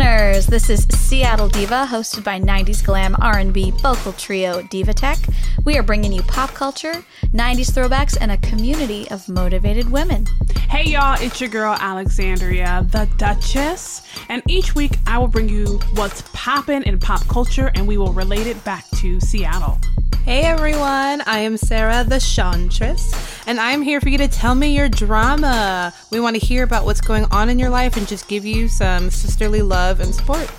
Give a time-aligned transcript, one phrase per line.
[0.00, 0.46] listeners.
[0.46, 5.18] This is Seattle Diva, hosted by 90s glam R&B vocal trio Diva Tech.
[5.66, 7.04] We are bringing you pop culture,
[7.34, 10.26] 90s throwbacks, and a community of motivated women.
[10.70, 14.00] Hey y'all, it's your girl Alexandria, the Duchess,
[14.30, 18.14] and each week I will bring you what's poppin' in pop culture and we will
[18.14, 19.78] relate it back to Seattle.
[20.24, 23.14] Hey everyone, I am Sarah the Chantress,
[23.46, 25.94] and I'm here for you to tell me your drama.
[26.12, 28.68] We want to hear about what's going on in your life and just give you
[28.68, 30.50] some sisterly love and support.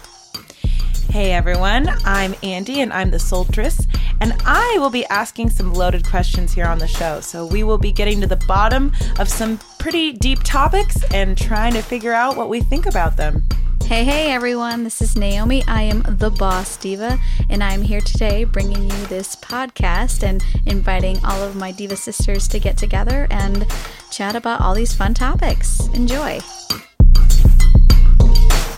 [1.11, 3.85] Hey everyone, I'm Andy and I'm the Soltress,
[4.21, 7.19] and I will be asking some loaded questions here on the show.
[7.21, 11.73] So we will be getting to the bottom of some pretty deep topics and trying
[11.73, 13.43] to figure out what we think about them.
[13.85, 14.83] Hey, hey, everyone.
[14.83, 15.63] This is Naomi.
[15.67, 21.23] I am the Boss Diva, and I'm here today bringing you this podcast and inviting
[21.25, 23.67] all of my Diva sisters to get together and
[24.09, 25.87] chat about all these fun topics.
[25.89, 26.39] Enjoy.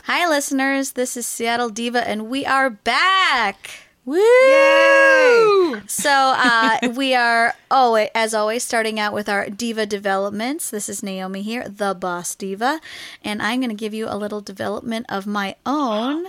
[0.06, 0.94] Hi, listeners.
[0.94, 3.83] This is Seattle Diva, and we are back.
[4.06, 5.82] Woo!
[5.88, 10.70] So uh, we are, oh, as always, starting out with our diva developments.
[10.70, 12.82] This is Naomi here, the boss diva,
[13.24, 16.26] and I'm going to give you a little development of my own.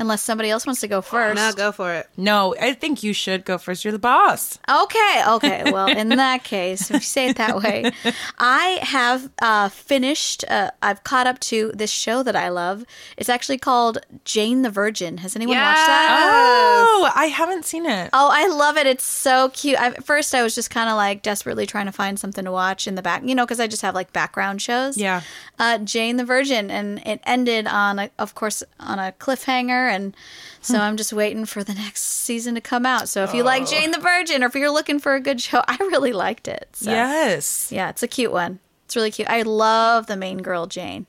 [0.00, 1.36] Unless somebody else wants to go first.
[1.36, 2.08] No, go for it.
[2.16, 3.84] No, I think you should go first.
[3.84, 4.58] You're the boss.
[4.68, 5.64] Okay, okay.
[5.70, 7.92] Well, in that case, if you say it that way,
[8.38, 10.42] I have uh, finished.
[10.48, 12.84] Uh, I've caught up to this show that I love.
[13.18, 15.18] It's actually called Jane the Virgin.
[15.18, 16.84] Has anyone watched that?
[16.88, 18.08] Oh, I haven't seen it.
[18.12, 18.86] Oh, I love it.
[18.86, 19.78] It's so cute.
[19.78, 22.50] I, at first, I was just kind of like desperately trying to find something to
[22.52, 24.96] watch in the back, you know, because I just have like background shows.
[24.96, 25.20] Yeah.
[25.58, 30.16] Uh, Jane the Virgin, and it ended on, a, of course, on a cliffhanger, and
[30.60, 30.80] so hmm.
[30.80, 33.08] I'm just waiting for the next season to come out.
[33.08, 33.66] So if you like oh.
[33.66, 36.68] Jane the Virgin, or if you're looking for a good show, I really liked it.
[36.72, 37.70] So, Yes.
[37.70, 38.58] yeah, it's a cute one.
[38.86, 39.28] It's really cute.
[39.28, 41.06] I love the main girl, Jane.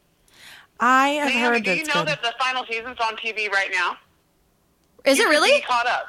[0.80, 2.08] I have Naomi, heard do you know good.
[2.08, 3.98] that the final season's on TV right now?
[5.06, 5.52] Is You it really?
[5.52, 6.08] Be caught up.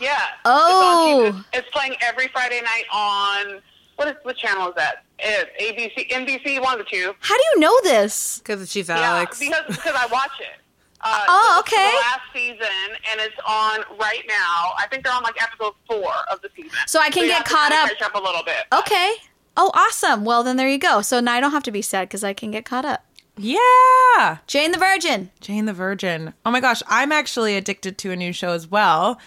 [0.00, 0.18] Yeah.
[0.44, 1.26] Oh.
[1.26, 1.44] It's, on TV.
[1.44, 1.58] Oh.
[1.58, 3.60] it's playing every Friday night on
[3.96, 5.04] what is what channel is that?
[5.18, 7.14] It's ABC, NBC, one of the two.
[7.20, 8.38] How do you know this?
[8.38, 9.40] Because she's Alex.
[9.40, 10.60] Yeah, because because I watch it.
[11.04, 11.92] Uh, Oh, so okay.
[12.00, 14.72] Last season, and it's on right now.
[14.78, 16.70] I think they're on like episode four of the season.
[16.86, 17.98] So I can you get have to caught kinda up.
[17.98, 18.64] Catch up a little bit.
[18.72, 19.14] Okay.
[19.56, 20.24] Oh, awesome.
[20.24, 21.00] Well, then there you go.
[21.02, 23.04] So now I don't have to be sad because I can get caught up.
[23.36, 24.38] Yeah.
[24.46, 25.30] Jane the Virgin.
[25.40, 26.34] Jane the Virgin.
[26.46, 29.18] Oh my gosh, I'm actually addicted to a new show as well.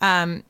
[0.00, 0.44] Um,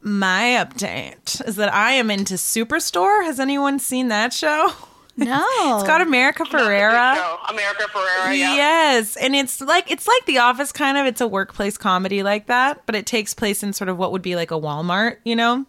[0.00, 3.24] my update is that I am into Superstore.
[3.24, 4.72] Has anyone seen that show?
[5.16, 5.44] No.
[5.78, 7.38] It's got America That's a good Ferrera.
[7.48, 8.36] America Ferrera.
[8.36, 8.54] Yeah.
[8.56, 11.06] Yes, and it's like it's like The Office kind of.
[11.06, 14.22] It's a workplace comedy like that, but it takes place in sort of what would
[14.22, 15.66] be like a Walmart, you know.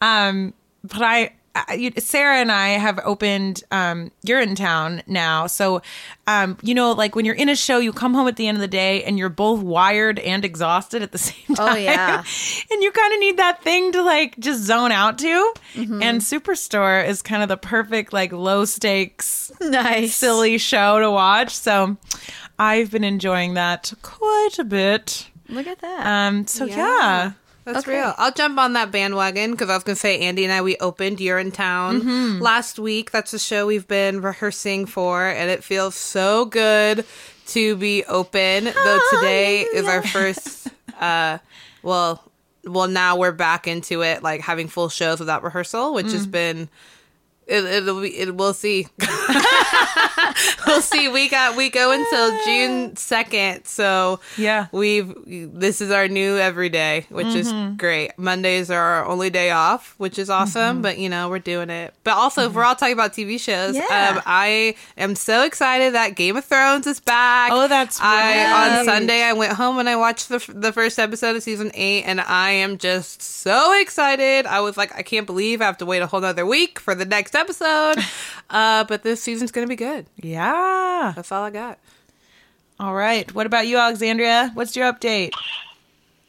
[0.00, 1.39] Um, but I, I you-
[1.98, 4.10] Sarah and I have opened um,
[4.54, 5.82] town now, so
[6.26, 8.56] um, you know, like when you're in a show, you come home at the end
[8.56, 11.74] of the day and you're both wired and exhausted at the same time.
[11.74, 12.22] Oh, yeah.
[12.70, 15.52] and you kind of need that thing to like just zone out to.
[15.74, 16.02] Mm-hmm.
[16.02, 20.14] And Superstore is kind of the perfect like low stakes nice.
[20.14, 21.54] silly show to watch.
[21.54, 21.96] So
[22.58, 25.28] I've been enjoying that quite a bit.
[25.48, 26.06] Look at that.
[26.06, 26.76] Um, so Yeah.
[26.76, 27.32] yeah.
[27.64, 27.98] That's Okay.
[27.98, 28.14] real.
[28.16, 30.76] I'll jump on that bandwagon because I was going to say, Andy and I, we
[30.78, 32.42] opened You're in Town Mm-hmm.
[32.42, 33.10] last week.
[33.10, 37.04] That's a show we've been rehearsing for, and it feels so good
[37.48, 38.64] to be open.
[38.64, 40.68] Though today is our first,
[41.00, 41.38] uh,
[41.82, 42.24] well,
[42.64, 46.12] well, now we're back into it, like having full shows without rehearsal, which Mm.
[46.12, 46.68] has been.
[47.50, 48.16] It, it'll be.
[48.16, 48.86] It, we'll see.
[50.66, 51.08] we'll see.
[51.08, 51.56] We got.
[51.56, 53.64] We go until June second.
[53.66, 54.66] So Yeah.
[54.72, 59.94] we've this is our new everyday which is great mondays are our only day off
[59.98, 62.92] which is awesome but you know we're doing it but also if we're all talking
[62.92, 64.12] about tv shows Yeah.
[64.16, 68.84] um, i am so excited that game of thrones is back Oh, that's i on
[68.84, 72.20] sunday i went home and i watched the, the first episode of season 8 and
[72.20, 76.02] i am just so excited i was like i can't believe i have to wait
[76.02, 77.96] a whole nother week for the next episode
[78.50, 81.12] uh, but this season's gonna be good Yeah.
[81.16, 81.78] that's all i got
[82.78, 83.30] All right.
[83.34, 84.50] What about you, Alexandria?
[84.54, 85.32] What's your update?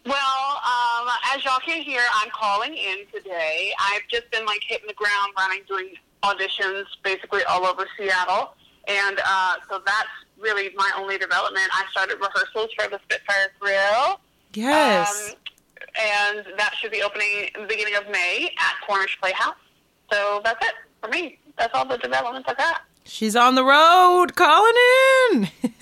[0.06, 3.72] Well, um, as y'all can hear, I'm calling in today.
[3.80, 5.94] I've just been like hitting the ground running, doing
[6.24, 8.54] auditions basically all over Seattle,
[8.88, 10.10] and uh, so that's
[10.40, 11.70] really my only development.
[11.72, 14.20] I started rehearsals for the Spitfire Grill,
[14.54, 15.30] Yes.
[15.30, 15.36] um,
[16.02, 19.56] and that should be opening in the beginning of May at Cornish Playhouse.
[20.12, 21.38] So that's it for me.
[21.58, 22.82] That's all the developments I got.
[23.04, 24.74] She's on the road calling
[25.32, 25.50] in.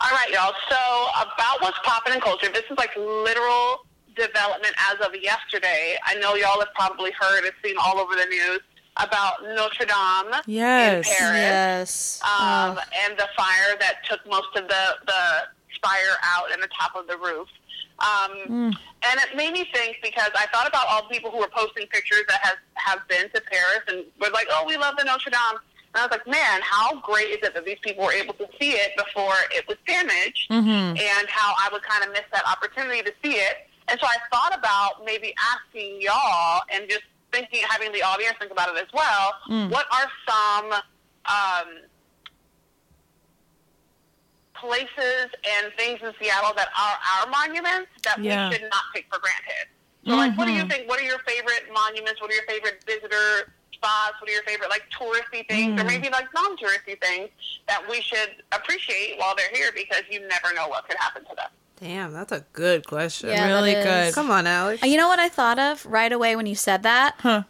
[0.00, 0.52] All right, y'all.
[0.68, 3.86] So about what's popping in culture, this is like literal
[4.16, 5.96] development as of yesterday.
[6.04, 8.60] I know y'all have probably heard, it's been all over the news.
[8.96, 11.06] about Notre Dame Yes.
[11.08, 11.38] in Paris.
[11.38, 12.20] Yes.
[12.22, 12.82] um, Oh.
[13.04, 15.22] and the fire that took most of the, the
[15.74, 17.48] spire out and the top of the roof.
[18.00, 18.72] Um,
[19.06, 21.86] And it made me think because I thought about all the people who were posting
[21.88, 25.30] pictures that have, have been to Paris and were like, oh, we love the Notre
[25.30, 25.58] Dame.
[25.94, 28.48] And I was like, man, how great is it that these people were able to
[28.58, 30.46] see it before it was damaged
[30.98, 33.68] and how I would kind of miss that opportunity to see it.
[33.88, 38.50] And so I thought about maybe asking y'all and just thinking, having the audience think
[38.52, 39.34] about it as well.
[39.70, 40.72] What are some
[41.26, 41.68] um,
[44.54, 48.48] places and things in Seattle that are our monuments that Yeah.
[48.48, 49.68] we should not take for granted?
[50.06, 50.88] So, like, what do you think?
[50.88, 52.20] What are your favorite monuments?
[52.20, 54.20] What are your favorite visitor spots?
[54.20, 57.30] What are your favorite, like, touristy things or maybe, like, non touristy things
[57.68, 61.34] that we should appreciate while they're here because you never know what could happen to
[61.34, 61.48] them?
[61.80, 63.30] Damn, that's a good question.
[63.30, 64.14] Yeah, really good.
[64.14, 64.82] Come on, Alex.
[64.82, 67.14] Uh, You know what I thought of right away when you said that?
[67.18, 67.44] Huh.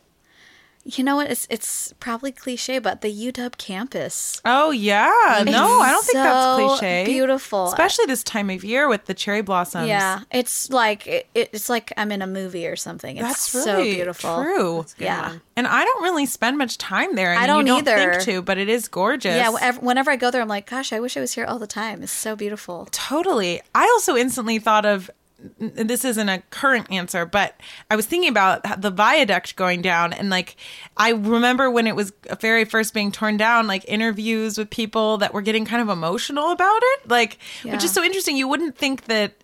[0.87, 1.31] You know what?
[1.31, 4.43] It's it's probably cliche, but the UW campus.
[4.45, 5.43] Oh yeah.
[5.47, 7.05] No, I don't think that's cliche.
[7.07, 7.69] beautiful.
[7.69, 9.89] Especially this time of year with the cherry blossoms.
[9.89, 13.17] Yeah, it's like it, it's like I'm in a movie or something.
[13.17, 14.43] It's That's so really beautiful.
[14.43, 14.85] true.
[14.99, 15.37] Yeah.
[15.57, 17.33] And I don't really spend much time there.
[17.33, 18.13] And I don't you don't either.
[18.21, 19.37] think to, but it is gorgeous.
[19.37, 21.59] Yeah, whenever, whenever I go there, I'm like, gosh, I wish I was here all
[21.59, 22.03] the time.
[22.03, 22.89] It's so beautiful.
[22.91, 23.63] Totally.
[23.75, 25.15] I also instantly thought of n-
[25.59, 27.61] this isn't a current answer, but
[27.91, 30.57] I was thinking about the viaduct going down and like
[30.97, 35.35] I remember when it was very first being torn down, like interviews with people that
[35.35, 37.39] were getting kind of emotional about it, like
[37.73, 38.37] which is so interesting.
[38.37, 39.35] You wouldn't think that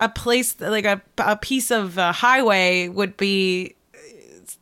[0.00, 3.75] a place like a a piece of uh, highway would be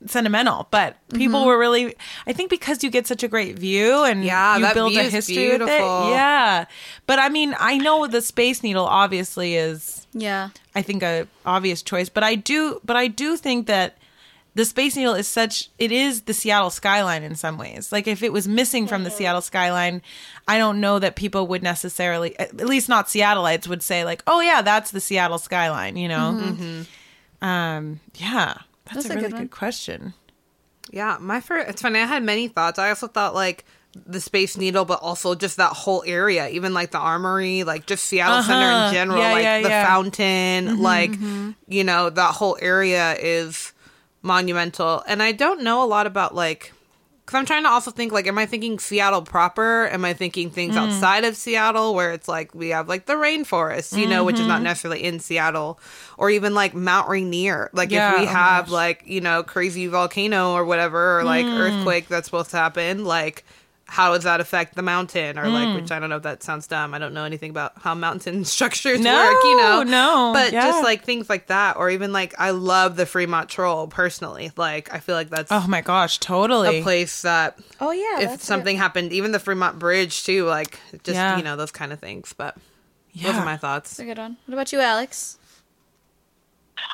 [0.07, 1.47] sentimental, but people Mm-hmm.
[1.49, 1.95] were really.
[2.27, 5.37] I think because you get such a great view and Yeah, you build a history
[5.37, 5.59] with it.
[5.67, 6.11] beautiful.
[6.11, 6.65] Yeah,
[7.07, 10.51] but I mean, I know the Space Needle obviously is, Yeah.
[10.75, 13.97] I think, a obvious choice, but I do, but I do think that
[14.57, 15.69] the Space Needle is such.
[15.79, 17.91] It is the Seattle skyline in some ways.
[17.91, 20.01] Like if it was missing from the Seattle skyline,
[20.47, 24.41] I don't know that people would necessarily, at least not Seattleites, would say like, "Oh
[24.41, 26.85] yeah, that's the Seattle skyline." You know.
[27.43, 28.01] Um.
[28.15, 28.55] Yeah.
[28.85, 30.15] That's, That's a a really good good, question.
[30.93, 31.69] Yeah, my first.
[31.71, 31.99] It's funny.
[32.01, 32.79] I had many thoughts.
[32.79, 33.65] I also thought like
[33.95, 38.05] the Space Needle, but also just that whole area, even like the Armory, like just
[38.05, 38.89] Seattle Center Uh-huh.
[38.89, 39.87] in general, Yeah, like yeah, the yeah.
[39.87, 41.13] fountain, like
[41.69, 43.73] you know that whole area is
[44.21, 45.03] monumental.
[45.09, 46.74] And I don't know a lot about like.
[47.25, 49.89] Because I'm trying to also think, like, am I thinking Seattle proper?
[49.89, 50.91] Am I thinking things mm-hmm.
[50.91, 54.47] outside of Seattle where it's like we have like the rainforest, you know, which is
[54.47, 54.65] not mm-hmm.
[54.65, 55.81] necessarily in Seattle,
[56.19, 57.71] or even like Mount Rainier.
[57.73, 61.25] Like Yeah, if oh we my have like you know crazy volcano or whatever, or
[61.25, 61.59] like mm.
[61.59, 63.45] earthquake that's supposed to happen, like
[63.87, 65.39] how does that affect the mountain?
[65.39, 65.91] Or like, which mm.
[65.93, 66.95] I don't know if that sounds dumb.
[66.95, 69.83] I don't know anything about how mountain structures No, work, you know.
[69.83, 70.63] no, but yeah.
[70.69, 74.53] just like things like that, or even like I love the Fremont Troll personally.
[74.57, 76.79] Like I feel like that's Oh my gosh, totally.
[76.81, 78.33] a place that Oh yeah.
[78.33, 81.37] if something happened, even the Fremont Bridge too, like just Yeah.
[81.37, 82.33] you know those kind of things.
[82.33, 82.57] But
[83.15, 83.43] those Yeah.
[83.43, 83.91] are my thoughts.
[83.91, 84.39] That's a good one.
[84.47, 85.39] What about you, Alex?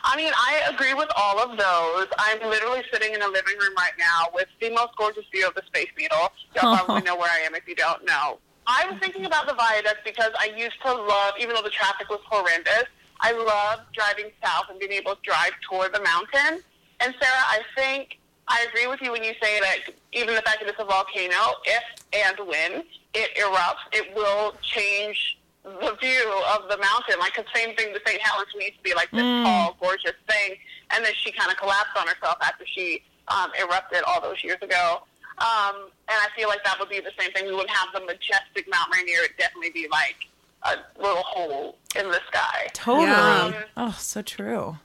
[0.05, 2.07] I mean, I agree with all of those.
[2.19, 5.55] I'm literally sitting in a living room right now with the most gorgeous view of
[5.55, 6.33] the Space Needle.
[6.55, 8.39] Y'all probably know where I am if you don't know.
[8.67, 12.09] I was thinking about the viaduct because I used to love, even though the traffic
[12.09, 12.85] was horrendous,
[13.21, 16.63] I love driving south and being able to drive toward the mountain.
[17.01, 18.19] And Sarah, I think
[18.49, 19.79] I agree with you when you say that
[20.13, 25.39] even the fact that it's a volcano, if and when it erupts, it will change
[25.63, 27.19] the view of the mountain.
[27.19, 28.21] like the same thing, the St.
[28.21, 30.57] Helens we used to be like this tall, gorgeous thing,
[30.91, 34.59] and then she kind of collapsed on herself after she um, erupted all those years
[34.63, 35.03] ago.
[35.39, 37.47] Um, and I feel like that would be the same thing.
[37.47, 39.21] We wouldn't have the majestic Mount Rainier.
[39.25, 40.17] It'd definitely be like
[40.65, 42.67] a little hole in the sky.
[42.75, 43.07] Totally.
[43.07, 43.63] Yeah.
[43.77, 44.77] Oh, so true.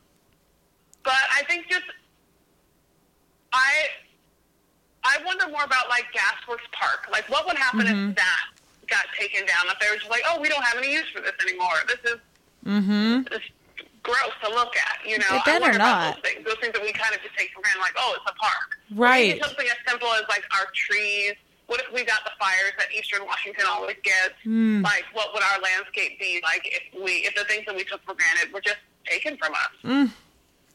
[1.03, 1.83] But I think just
[3.51, 3.87] I
[5.03, 7.07] I wonder more about like Gasworks Park.
[7.11, 8.45] Like, what would happen if that
[8.87, 9.65] got taken down?
[9.67, 11.77] If they were just like, oh, we don't have any use for this anymore.
[11.87, 12.19] This is
[12.65, 13.23] mm-hmm.
[13.29, 13.51] this is
[14.03, 15.07] gross to look at.
[15.07, 16.15] You know, I better not.
[16.15, 16.45] those things.
[16.45, 18.77] Those things that we kind of just take for granted, like, oh, it's a park.
[18.93, 19.41] Right.
[19.43, 21.33] Something as simple as like our trees.
[21.67, 24.35] What if we got the fires that Eastern Washington always gets?
[24.43, 24.83] Hmm.
[24.83, 28.03] Like, what would our landscape be like if we, if the things that we took
[28.05, 29.71] for granted were just taken from us?
[29.83, 30.11] Mm.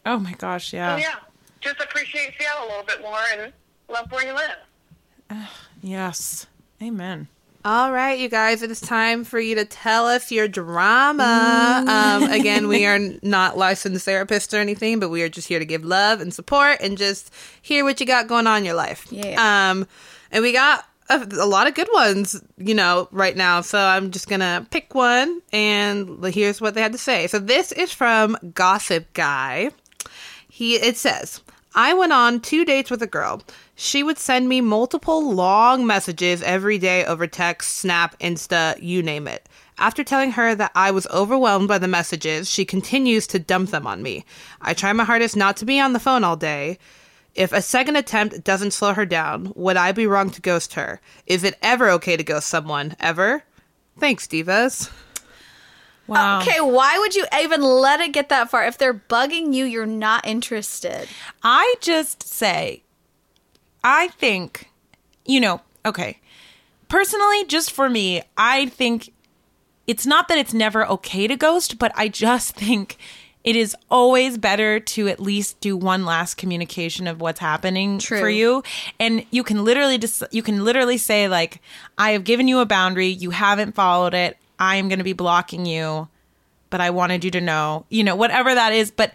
[0.04, 0.96] Oh my gosh, yeah.
[0.96, 1.14] So yeah,
[1.60, 3.52] just appreciate Seattle a little bit more and
[3.88, 5.46] love where you live.
[5.80, 6.46] Yes.
[6.82, 7.28] Amen.
[7.62, 11.84] All right, you guys, it is time for you to tell us your drama.
[11.86, 15.66] Um, again, we are not licensed therapists or anything, but we are just here to
[15.66, 19.06] give love and support and just hear what you got going on in your life.
[19.10, 19.70] Yeah.
[19.70, 19.86] Um,
[20.32, 23.60] and we got a, a lot of good ones, you know, right now.
[23.60, 27.26] So I'm just gonna pick one, and here's what they had to say.
[27.26, 29.70] So this is from Gossip Guy.
[30.48, 31.42] He it says,
[31.74, 33.42] I went on two dates with a girl.
[33.82, 39.26] She would send me multiple long messages every day over text, Snap, Insta, you name
[39.26, 39.48] it.
[39.78, 43.86] After telling her that I was overwhelmed by the messages, she continues to dump them
[43.86, 44.26] on me.
[44.60, 46.78] I try my hardest not to be on the phone all day.
[47.34, 51.00] If a second attempt doesn't slow her down, would I be wrong to ghost her?
[51.24, 52.96] Is it ever okay to ghost someone?
[53.00, 53.44] Ever?
[53.98, 54.92] Thanks, divas.
[56.06, 56.40] Wow.
[56.40, 58.66] Okay, why would you even let it get that far?
[58.66, 61.08] If they're bugging you, you're not interested.
[61.42, 62.82] I just say,
[63.82, 64.70] I think,
[65.24, 66.18] you know, okay.
[66.88, 69.12] Personally, just for me, I think
[69.86, 72.98] it's not that it's never okay to ghost, but I just think
[73.42, 78.20] it is always better to at least do one last communication of what's happening True.
[78.20, 78.62] for you
[78.98, 81.60] and you can literally just you can literally say like
[81.96, 85.14] i have given you a boundary you haven't followed it i am going to be
[85.14, 86.08] blocking you
[86.68, 89.12] but i wanted you to know you know whatever that is but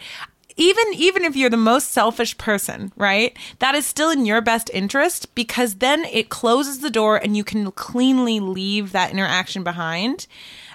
[0.57, 4.69] even even if you're the most selfish person right that is still in your best
[4.73, 10.27] interest because then it closes the door and you can cleanly leave that interaction behind.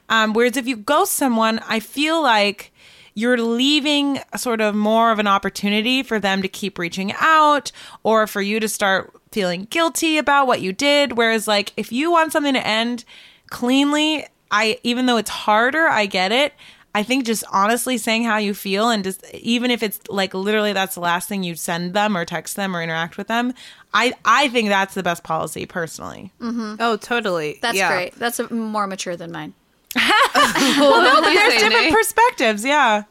[0.09, 2.73] Um, whereas if you ghost someone i feel like
[3.15, 7.73] you're leaving sort of more of an opportunity for them to keep reaching out
[8.03, 11.17] or for you to start feeling guilty about what you did.
[11.17, 13.05] Whereas like if you want something to end
[13.51, 16.55] cleanly i even though it's harder i get it
[16.95, 20.73] i think just honestly saying how you feel and just even if it's like literally
[20.73, 23.53] that's the last thing you send them or text them or interact with them
[23.95, 27.59] i i think that's the best policy personally Oh, totally.
[27.63, 27.93] That's yeah.
[27.93, 28.15] great.
[28.17, 29.55] That's a, more mature than mine.
[29.95, 33.05] Well, no, but there's different perspectives yeah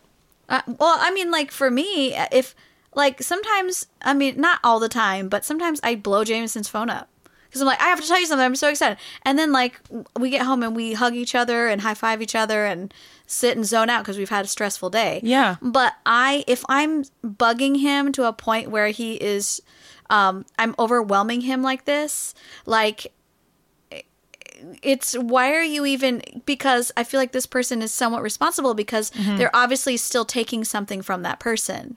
[0.49, 2.55] Uh, well, I mean, like for me, if
[2.95, 7.07] like sometimes, I mean, not all the time, but sometimes I blow Jameson's phone up
[7.47, 8.43] because I'm like, I have to tell you something.
[8.45, 9.79] I'm so excited, and then like
[10.17, 12.91] we get home and we hug each other and high five each other and
[13.29, 15.21] sit and zone out because we've had a stressful day.
[15.23, 15.57] Yeah.
[15.61, 19.61] But I, if I'm bugging him to a point where he is,
[20.09, 22.33] um, I'm overwhelming him like this,
[22.65, 23.13] like
[24.83, 29.09] it's why are you even because i feel like this person is somewhat responsible because
[29.37, 31.95] they're obviously still taking something from that person.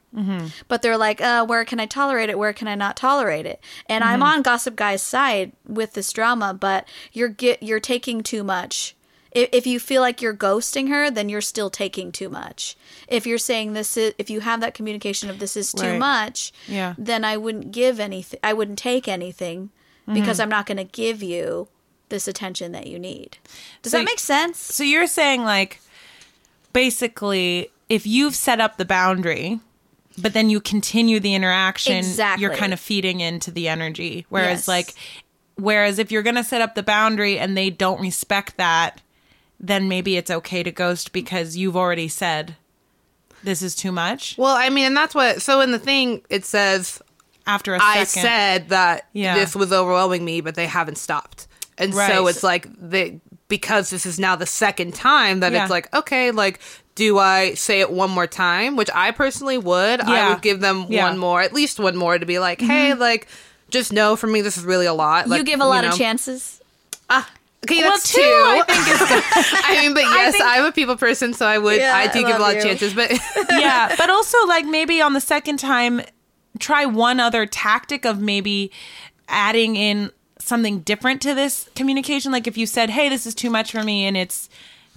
[0.69, 2.39] But they're like uh, where can i tolerate it?
[2.39, 3.61] Where can i not tolerate it?
[3.87, 8.45] And i'm on gossip guy's side with this drama but you're get you're taking too
[8.45, 8.95] much
[9.35, 12.77] if, if you feel like you're ghosting her then you're still taking too much
[13.09, 15.99] if you're saying this is if you have that communication of this is too Right.
[15.99, 16.95] much Yeah.
[16.99, 19.71] then i wouldn't give anything i wouldn't take anything
[20.07, 20.43] because mm-hmm.
[20.43, 21.69] i'm not going to give you
[22.09, 23.39] this attention that you need.
[23.81, 24.59] Does So that make sense?
[24.59, 25.81] So you're saying like
[26.73, 29.61] basically if you've set up the boundary
[30.19, 32.43] but then you continue the interaction Exactly.
[32.43, 34.69] you're kind of feeding into the energy whereas Yes.
[34.69, 34.95] like
[35.57, 39.01] whereas if you're going to set up the boundary and they don't respect that
[39.63, 42.57] then maybe it's okay to ghost because you've already said
[43.45, 45.43] this is too much Well, I mean, and that's what.
[45.43, 47.01] So in the thing, it says
[47.47, 49.35] after a I second I said that Yeah.
[49.35, 51.47] this was overwhelming me, but they haven't stopped.
[51.79, 52.11] And Right.
[52.13, 55.63] so it's like they because this is now the second time that Yeah.
[55.63, 56.61] it's like okay, like
[56.95, 58.77] do I say it one more time?
[58.77, 60.01] Which I personally would.
[60.03, 61.09] I would give them Yeah.
[61.09, 62.71] one more, at least one more, to be like, mm-hmm.
[62.71, 63.27] hey, like
[63.71, 65.27] just know for me this is really a lot.
[65.29, 65.91] Like, you give a lot know.
[65.91, 66.61] of chances.
[67.09, 67.29] Ah,
[67.65, 68.25] Okay, Well, that's two, two.
[68.25, 69.25] I think is good.
[69.65, 71.77] I mean, but yes, think- I'm a people person, so I would.
[71.79, 73.11] Yeah, I do I give a lot of chances, but
[73.51, 76.03] yeah, but also like maybe on the second time,
[76.59, 78.73] try one other tactic of maybe
[79.29, 82.33] adding in something different to this communication.
[82.33, 84.49] Like if you said, "Hey, this is too much for me," and it's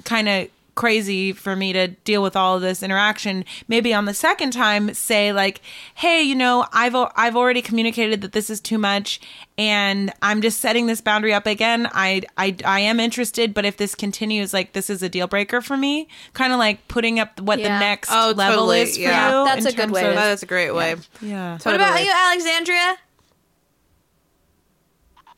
[0.04, 4.14] kind of crazy for me to deal with all of this interaction maybe on the
[4.14, 5.62] second time say like
[5.96, 9.22] hey you know i've i've already communicated that this is too much
[9.58, 13.78] and i'm just setting this boundary up again i i, I am interested but if
[13.78, 17.40] this continues like this is a deal breaker for me kind of like putting up
[17.40, 17.70] what Yeah.
[17.70, 19.40] the next Oh, level totally, is for yeah.
[19.40, 20.96] you That's a good terms way of- to- that's a great way.
[21.22, 22.98] yeah What about you, Alexandria?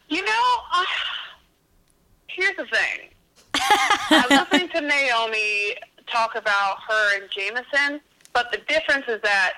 [0.10, 0.84] You know, uh,
[2.28, 3.07] here's the thing.
[4.10, 5.76] I was listening to Naomi
[6.12, 8.02] talk about her and Jameson,
[8.34, 9.54] but the difference is that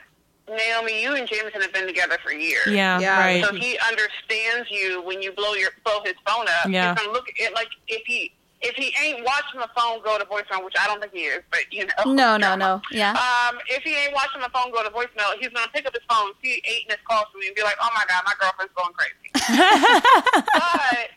[0.50, 2.68] Naomi, you and Jameson have been together for years.
[2.68, 6.70] yeah, Yeah, right So he understands you when you blow your blow his phone up.
[6.70, 6.94] Yeah.
[6.94, 10.18] He's gonna look at it like if he if he ain't watching the phone go
[10.18, 12.13] to voicemail, which I don't think he is, but you know.
[12.13, 12.82] No, no, no.
[12.92, 13.12] Yeah.
[13.12, 16.04] Um, if he ain't watching the phone go to voicemail, he's gonna pick up his
[16.10, 18.74] phone, see eight missed calls from me, and be like, "Oh my god, my girlfriend's
[18.75, 19.30] going crazy."
[20.54, 21.10] but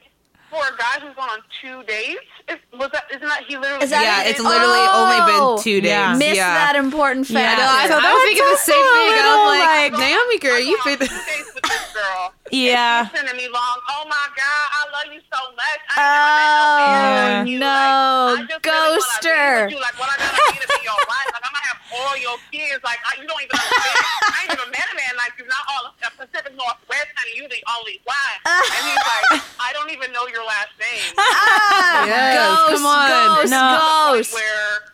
[0.52, 2.20] for a guy who's gone on two dates,
[2.52, 3.84] is, was that isn't that he literally?
[3.84, 5.00] Is that yeah, it's literally Oh!
[5.08, 5.56] only been oh.
[5.56, 5.88] two days.
[5.96, 6.12] Yeah.
[6.14, 6.52] Missed yeah.
[6.52, 7.40] that important Yeah.
[7.40, 7.56] fact.
[7.58, 9.08] No, I, So oh I was that's thinking the same thing.
[9.08, 11.61] I little, was like, like- Naomi, girl, I've you gone on fit
[11.94, 12.32] girl.
[12.50, 13.08] yeah.
[13.10, 13.76] sending me long.
[13.90, 15.80] Oh my God, I love you so much.
[15.90, 17.58] I oh, no.
[17.58, 17.76] no.
[18.40, 19.66] Like, Ghoster.
[19.68, 21.28] Really like, what I gotta be to be your wife.
[21.32, 22.80] Like, I'm gonna have all your kids.
[22.84, 23.96] Like, I, you don't even understand.
[24.02, 25.46] I ain't even met a man like you.
[25.48, 28.36] Not all the uh, Pacific Northwest, and You the only one.
[28.46, 31.14] and he's like, I don't even know your last name.
[31.18, 33.08] Ah, yes, ghost, come on.
[33.08, 33.64] Ghost, no.
[33.78, 34.32] ghost.
[34.32, 34.91] Like, where,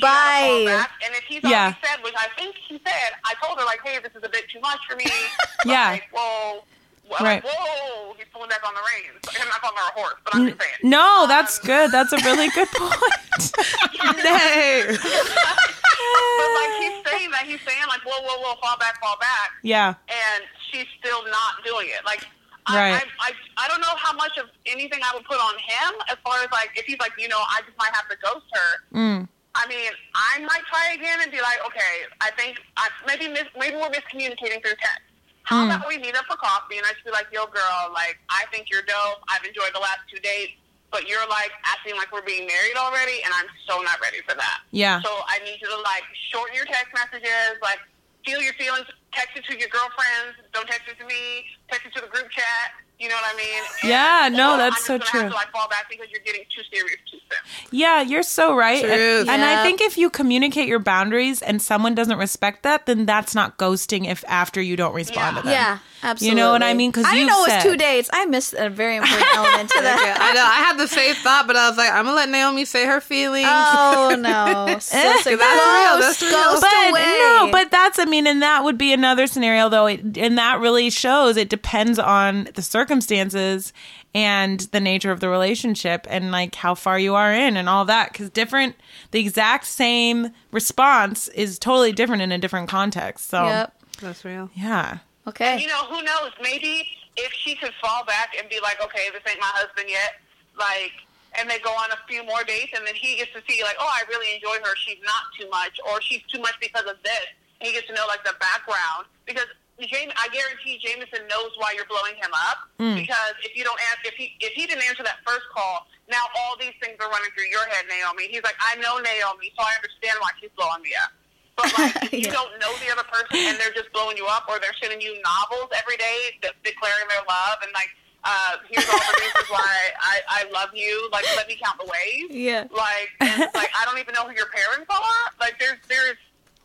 [0.00, 0.90] got called back.
[1.04, 1.48] And if he's Yeah.
[1.62, 4.28] already said, which I think he said, I told her like, hey, this is a
[4.28, 5.06] bit too much for me.
[5.64, 5.90] Yeah.
[5.92, 6.64] Like, whoa.
[7.08, 7.44] Well, Right.
[7.44, 9.20] like, whoa, he's pulling back on the reins.
[9.40, 10.74] I'm not calling her a horse, but I'm just saying.
[10.82, 11.90] No, that's good.
[11.92, 12.92] That's a really good point.
[14.24, 14.84] Nay.
[14.86, 19.50] But like he's saying that, he's saying like, whoa, whoa, whoa, fall back, fall back.
[19.62, 19.94] yeah.
[20.08, 22.04] and she's still not doing it.
[22.04, 22.24] Like,
[22.68, 22.92] Right.
[22.94, 25.94] I, I, I, I don't know how much of anything I would put on him
[26.08, 28.46] as far as like if he's like, you know, I just might have to ghost
[28.52, 28.96] her.
[28.96, 29.28] Mm.
[29.54, 33.52] I mean, I might try again and be like, okay, I think I, maybe mis-
[33.58, 35.04] maybe we're miscommunicating through text.
[35.44, 35.70] How hmm.
[35.70, 38.44] about we meet up for coffee and I just be like, yo, girl, like I
[38.50, 39.20] think you're dope.
[39.28, 40.56] I've enjoyed the last two dates,
[40.90, 44.34] but you're like acting like we're being married already, and I'm so not ready for
[44.36, 44.64] that.
[44.70, 45.02] Yeah.
[45.02, 47.80] So I need you to like shorten your text messages, like
[48.24, 51.92] feel your feelings, text it to your girlfriends, don't text it to me, text it
[51.96, 52.72] to the group chat.
[53.02, 53.62] You know what I mean?
[53.82, 55.20] And- Yeah, no, that's I'm so just true.
[55.22, 57.68] Have to like fall back because you're getting too serious too soon.
[57.78, 58.80] Yeah, you're so right.
[58.80, 58.92] Truth.
[59.22, 63.04] And, and I think if you communicate your boundaries and someone doesn't respect that, then
[63.06, 65.50] that's not ghosting if after you don't respond to them.
[65.52, 66.28] Yeah, absolutely.
[66.38, 66.90] You know what I mean?
[66.92, 68.10] Because I didn't know it said- was two dates.
[68.12, 70.18] I missed a very important element to that.
[70.20, 70.44] I know.
[70.44, 73.00] I had the same thought, but I was like, I'm gonna let Naomi say her
[73.00, 73.48] feelings.
[73.50, 74.78] Oh no!
[74.82, 76.30] So, so That's real, that's real.
[76.30, 77.00] ghost But away.
[77.02, 80.60] no, but that's I mean, and that would be another scenario though, it, and that
[80.60, 83.72] really shows it depends on the circumstances
[84.14, 87.84] and the nature of the relationship and like how far you are in and all
[87.86, 88.76] that because different
[89.12, 93.74] the exact same response is totally different in a different context so Yep.
[94.00, 94.50] That's real.
[94.54, 95.60] yeah Okay.
[95.60, 96.32] You know, who knows?
[96.42, 96.84] Maybe
[97.16, 100.18] if she could fall back and be like, okay, this ain't my husband yet,
[100.58, 100.90] like,
[101.38, 103.76] and they go on a few more dates, and then he gets to see, like,
[103.78, 104.74] oh, I really enjoy her.
[104.74, 107.26] She's not too much, or she's too much because of this.
[107.60, 109.06] And he gets to know, like, the background.
[109.24, 109.46] Because
[109.86, 112.68] Jamie, I guarantee Jameson knows why you're blowing him up.
[112.78, 116.22] Because if you don't ask, if he if he didn't answer that first call, now
[116.36, 118.26] all these things are running through your head, Naomi.
[118.28, 121.10] He's like, I know Naomi, so I understand why she's blowing me up.
[121.56, 122.36] But like, if you Yeah.
[122.38, 125.14] don't know the other person and they're just blowing you up, or they're sending you
[125.22, 127.88] novels every day de- declaring their love and like,
[128.24, 129.66] uh, here's all the reasons why
[129.98, 131.08] I, I love you.
[131.12, 132.30] Like, let me count the ways.
[132.30, 132.66] Yeah.
[132.70, 135.26] Like, and like I don't even know who your parents are.
[135.40, 136.16] Like, there's there's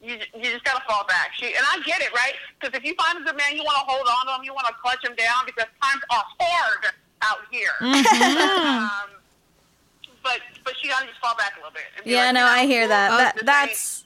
[0.08, 1.32] you you just gotta fall back.
[1.38, 2.34] She and I get it, right?
[2.60, 4.54] Because if you find a good man, you want to hold on to him, you
[4.54, 6.86] want to clutch him down because times are hard
[7.22, 7.72] out here.
[7.82, 9.10] um,
[10.24, 11.84] but but she gotta just fall back a little bit.
[12.06, 13.10] Yeah, like, no, I hear that.
[13.36, 14.06] this that ain't- that's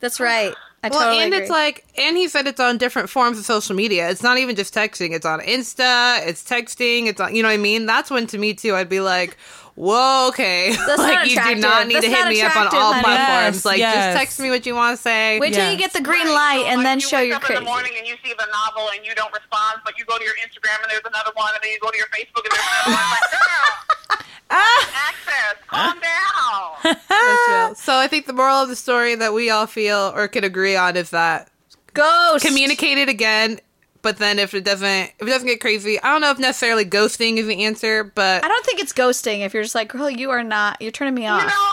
[0.00, 0.54] that's right.
[0.84, 1.42] I Well, totally and agree.
[1.44, 4.10] it's like, and he said it's on different forms of social media.
[4.10, 5.12] It's not even just texting.
[5.12, 6.26] It's on Insta.
[6.26, 7.06] It's texting.
[7.06, 7.86] It's on, you know what I mean?
[7.86, 9.36] That's when to me too, I'd be like,
[9.74, 10.70] whoa, okay.
[10.86, 13.02] That's like not you do not need That's to hit me up on all honey.
[13.04, 13.56] platforms.
[13.56, 13.94] Yes, like yes.
[13.94, 15.38] just text me what you want to say.
[15.40, 15.70] Wait till Yeah.
[15.72, 17.58] you get the green light and like, then you show wake you're up crazy.
[17.58, 20.18] in the morning and you see the novel and you don't respond, but you go
[20.18, 22.52] to your Instagram and there's another one, and then you go to your Facebook and
[22.52, 23.10] there's another one.
[23.10, 24.18] Like, girl,
[24.50, 25.08] ah.
[25.08, 27.74] access, calm down.
[27.76, 30.76] So I think the moral of the story that we all feel or can agree
[30.76, 31.48] on is that
[31.94, 32.44] Ghost.
[32.44, 33.60] communicate it again.
[34.02, 36.84] But then if it doesn't, if it doesn't get crazy, I don't know if necessarily
[36.84, 40.10] ghosting is the answer, but I don't think it's ghosting if you're just like, girl,
[40.10, 40.82] you are not.
[40.82, 41.40] You're turning me off.
[41.40, 41.70] You know,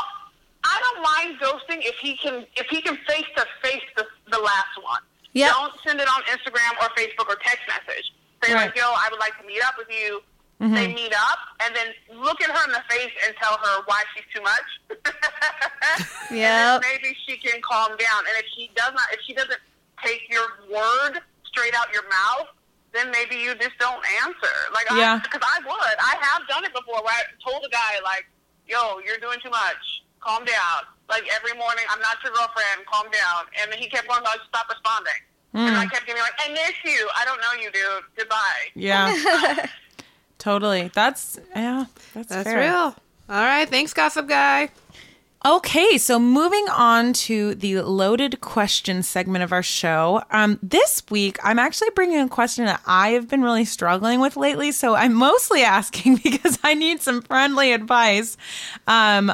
[0.63, 4.37] I don't mind ghosting if he can if he can face to face the the
[4.39, 5.01] last one.
[5.33, 5.49] Yeah.
[5.49, 8.11] Don't send it on Instagram or Facebook or text message.
[8.43, 8.67] Say Right.
[8.67, 10.21] like, yo, I would like to meet up with you.
[10.61, 10.73] Mm-hmm.
[10.75, 11.87] They meet up and then
[12.21, 14.69] look at her in the face and tell her why she's too much.
[16.29, 16.81] And Yep.
[16.81, 18.19] then maybe she can calm down.
[18.19, 19.59] And if she does not, if she doesn't
[20.03, 22.47] take your word straight out your mouth,
[22.93, 24.55] then maybe you just don't answer.
[24.73, 25.19] Like, Yeah.
[25.21, 25.95] because I, would.
[25.99, 27.01] I have done it before.
[27.03, 28.25] Where I told a guy like,
[28.67, 30.03] "Yo, you're doing too much.
[30.21, 32.85] Calm down." Like every morning, I'm not your girlfriend.
[32.91, 33.45] Calm down.
[33.62, 34.21] And he kept going.
[34.25, 35.21] I just stop responding.
[35.53, 35.81] And hmm.
[35.81, 37.09] I kept getting like, "I miss you.
[37.15, 38.03] I don't know you, dude.
[38.15, 39.65] Goodbye." yeah
[40.38, 42.59] totally that's yeah that's, that's fair.
[42.71, 42.95] real.
[43.29, 43.69] All right.
[43.69, 44.69] Thanks, Gossip Guy.
[45.45, 50.21] Okay, so moving on to the loaded question segment of our show.
[50.32, 54.36] Um, this week, I'm actually bringing a question that I have been really struggling with
[54.36, 54.73] lately.
[54.73, 58.36] So I'm mostly asking because I need some friendly advice.
[58.86, 59.32] Um,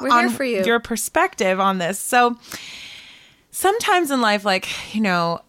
[0.00, 0.64] We're on here for you.
[0.64, 1.98] Your perspective on this.
[1.98, 2.38] So
[3.50, 5.42] sometimes in life, like you know,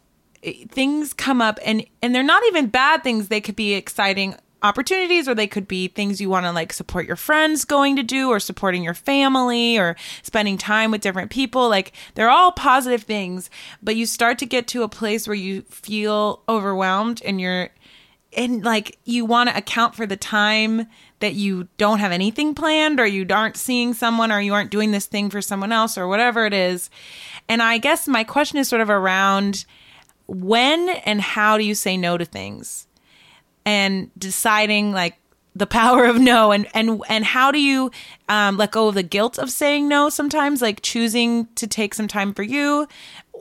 [0.70, 3.30] things come up, and and they're not even bad things.
[3.30, 7.06] They could be exciting opportunities or they could be things you want to like support
[7.06, 11.70] your friends going to do or supporting your family or spending time with different people
[11.70, 13.50] like they're all positive things
[13.82, 17.70] but you start to get to a place where you feel overwhelmed and you're
[18.36, 20.88] and like you want to account for the time
[21.20, 24.92] that you don't have anything planned or you aren't seeing someone or you aren't doing
[24.92, 26.90] this thing for someone else or whatever it is.
[27.48, 29.66] And I guess my question is sort of around
[30.28, 32.88] when and how do you say no to things?
[33.66, 35.16] And deciding like
[35.56, 37.92] the power of no and and and how do you
[38.28, 40.62] um, let go of the guilt of saying no sometimes?
[40.62, 42.88] Like choosing to take some time for you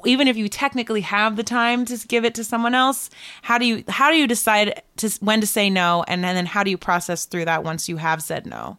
[0.04, 3.08] even if you technically have the time to give it to someone else
[3.42, 6.46] how do you how do you decide to when to say no and, and then
[6.46, 8.78] how do you process through that once you have said no?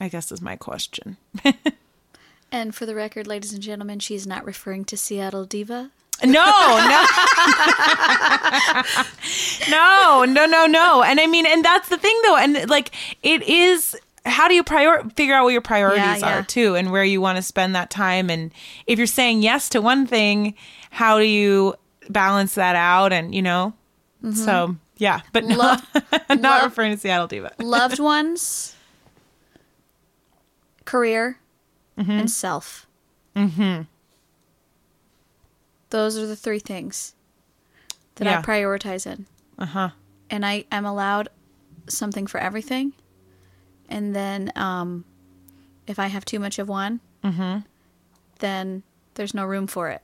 [0.00, 1.18] I guess is my question.
[2.52, 5.90] And for the record, ladies and gentlemen, she's not referring to Seattle Diva.
[6.22, 7.06] No, no.
[9.70, 11.02] no, no, no, no.
[11.02, 12.36] And I mean, and that's the thing though.
[12.36, 12.90] And like,
[13.22, 16.38] it is, how do you prior figure out what your priorities Yeah, yeah.
[16.38, 18.28] are too and where you want to spend that time?
[18.30, 18.52] And
[18.86, 20.54] if you're saying yes to one thing,
[20.90, 21.74] how do you
[22.08, 23.12] balance that out?
[23.12, 23.72] And, you know,
[24.34, 25.86] so yeah, but no, Love-
[26.28, 27.52] not love- referring to Seattle Diva.
[27.58, 28.74] Loved ones,
[30.84, 31.38] career,
[31.96, 32.86] and self.
[33.36, 33.82] Mm-hmm.
[35.90, 37.14] Those are the three things
[38.16, 38.38] that Yeah.
[38.38, 39.26] I prioritize in.
[39.58, 39.90] Uh huh.
[40.30, 41.28] and I I'm allowed
[41.88, 42.92] something for everything.
[43.88, 45.04] And then um,
[45.86, 47.00] if I have too much of one,
[48.38, 48.82] then
[49.14, 50.00] there's no room for it.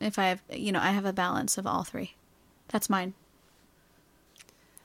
[0.00, 2.14] If I have, you know, I have a balance of all three.
[2.68, 3.14] That's mine.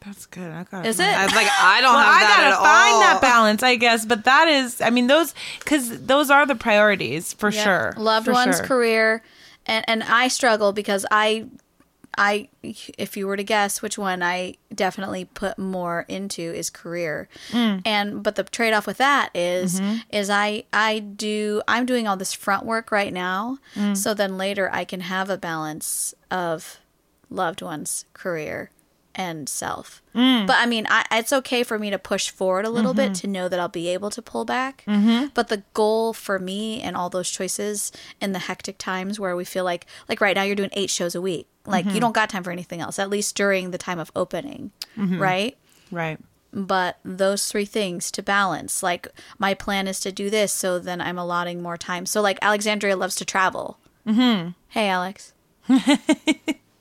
[0.04, 0.50] That's good.
[0.52, 1.06] I got Is it?
[1.06, 3.00] I was like, I don't well, have I that gotta at find all.
[3.02, 4.04] that balance, I guess.
[4.06, 7.64] But that is, I mean, those because those are the priorities for Yeah.
[7.64, 7.94] sure.
[7.98, 8.66] Loved for ones, sure.
[8.66, 9.24] career,
[9.72, 11.46] and and I struggle because I,
[12.18, 17.30] I, if you were to guess which one I definitely put more into is career,
[17.52, 17.82] Mm.
[17.86, 19.98] and but the trade off with that is- Mm-hmm.
[20.12, 23.96] is I I do I'm doing all this front work right now, Mm.
[23.96, 26.80] so then later I can have a balance of
[27.30, 28.72] loved ones, career,
[29.16, 30.02] and self.
[30.16, 30.48] Mm.
[30.48, 33.14] But I mean, I, it's okay for me to push forward a little Mm-hmm.
[33.14, 34.84] bit to know that I'll be able to pull back.
[34.88, 35.28] Mm-hmm.
[35.34, 39.44] But the goal for me and all those choices in the hectic times where we
[39.46, 41.48] feel like, like right now, you're doing eight shows a week.
[41.66, 41.96] Like Mm-hmm.
[41.96, 45.20] you don't got time for anything else, at least during the time of opening, Mm-hmm.
[45.22, 45.58] right?
[45.92, 46.20] Right.
[46.54, 49.08] But those three things to balance, like
[49.40, 52.06] my plan is to do this, so then I'm allotting more time.
[52.06, 53.78] So like Alexandria loves to travel.
[54.08, 54.50] Mm-hmm.
[54.70, 55.34] Hey, Alex.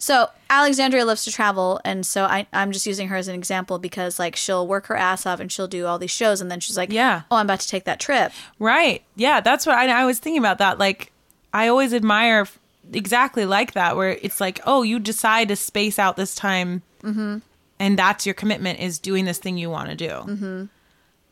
[0.01, 3.79] so Alexandria loves to travel, and so I, I'm just using her as an example
[3.79, 6.59] because like she'll work her ass off and she'll do all these shows, and then
[6.59, 7.23] she's like, Yeah.
[7.31, 8.33] oh, I'm about to take that trip.
[8.59, 9.03] Right.
[9.15, 10.79] Yeah, that's what I, I was thinking about that.
[10.79, 11.13] Like,
[11.53, 12.49] I always admire
[12.91, 17.39] exactly like that, where it's like, oh, you decide to space out this time, mm-hmm.
[17.79, 20.09] and that's your commitment is doing this thing you want to do.
[20.09, 20.65] Mm-hmm.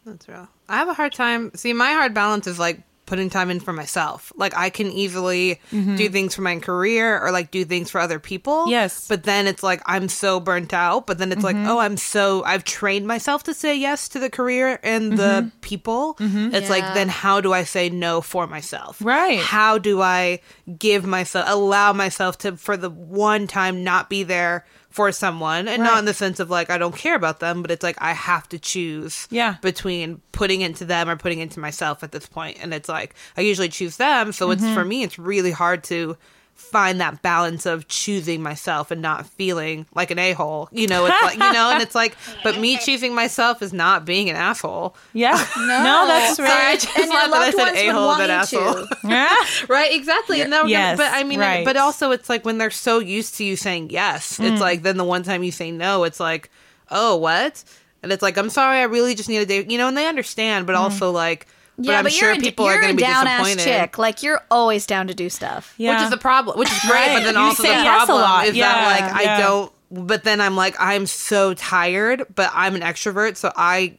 [0.04, 0.46] That's real.
[0.68, 1.52] I have a hard time.
[1.54, 4.32] See, my hard balance is like putting time in for myself.
[4.36, 5.96] Like I can easily mm-hmm.
[5.96, 8.68] do things for my career or like do things for other people.
[8.68, 9.08] Yes.
[9.08, 11.06] But then it's like I'm so burnt out.
[11.06, 11.68] But then it's like, mm-hmm.
[11.68, 15.58] oh, I'm so I've trained myself to say yes to the career and the mm-hmm.
[15.60, 16.16] people.
[16.20, 19.00] It's like then how do I say no for myself?
[19.02, 19.38] Right.
[19.38, 20.40] How do I
[20.78, 24.66] give myself allow myself to for the one time not be there
[24.98, 27.70] for someone and not in the sense of like I don't care about them, but
[27.70, 29.54] it's like I have to choose Yeah.
[29.62, 32.58] between putting into them or putting into myself at this point.
[32.60, 34.74] And it's like i usually choose them so it's mm-hmm.
[34.74, 36.16] for me it's really hard to
[36.58, 41.22] find that balance of choosing myself and not feeling like an a-hole you know it's
[41.22, 44.94] like you know and it's like but me choosing myself is not being an asshole
[45.14, 45.32] Yeah.
[45.56, 46.80] No, that's Sorry, I right.
[46.80, 48.86] just And your that I loved said ones would a-hole want than you asshole.
[48.86, 48.96] to.
[49.08, 49.36] Yeah.
[49.68, 51.64] right exactly and then Yes, but i mean right.
[51.64, 54.52] but also it's like when they're so used to you saying yes Mm.
[54.52, 56.50] it's like then the one time you say no it's like
[56.90, 57.62] oh what
[58.02, 60.06] and it's like i'm sorry i really just need a day you know and they
[60.06, 61.46] understand but also like
[61.78, 63.46] but yeah, i'm but sure you're, a- people you're are going to be down ass
[63.46, 63.98] disappointed chick.
[63.98, 65.74] Like you're always down to do stuff.
[65.78, 65.94] Yeah.
[65.94, 67.14] which is the problem which is great Right.
[67.18, 68.46] but then You also the say yes a problem lot.
[68.46, 69.34] is Yeah, that like yeah.
[69.36, 73.96] i don't but then i'm like i'm so tired but i'm an extrovert so i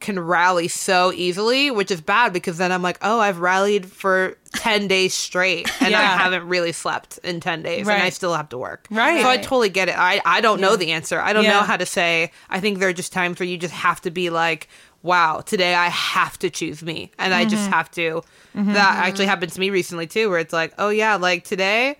[0.00, 4.36] can rally so easily which is bad because then i'm like oh i've rallied for
[4.56, 8.50] 10 days straight and i haven't really slept in 10 days and i still have
[8.50, 9.22] to work Right.
[9.22, 11.52] so i totally get it i, I don't know the answer i don't Yeah.
[11.52, 14.10] know how to say i think there are just times where you just have to
[14.10, 14.68] be like
[15.02, 17.50] wow today i have to choose me and i Mm-hmm.
[17.50, 18.22] just have to
[18.54, 21.96] that actually happened to me recently too where it's like oh yeah like today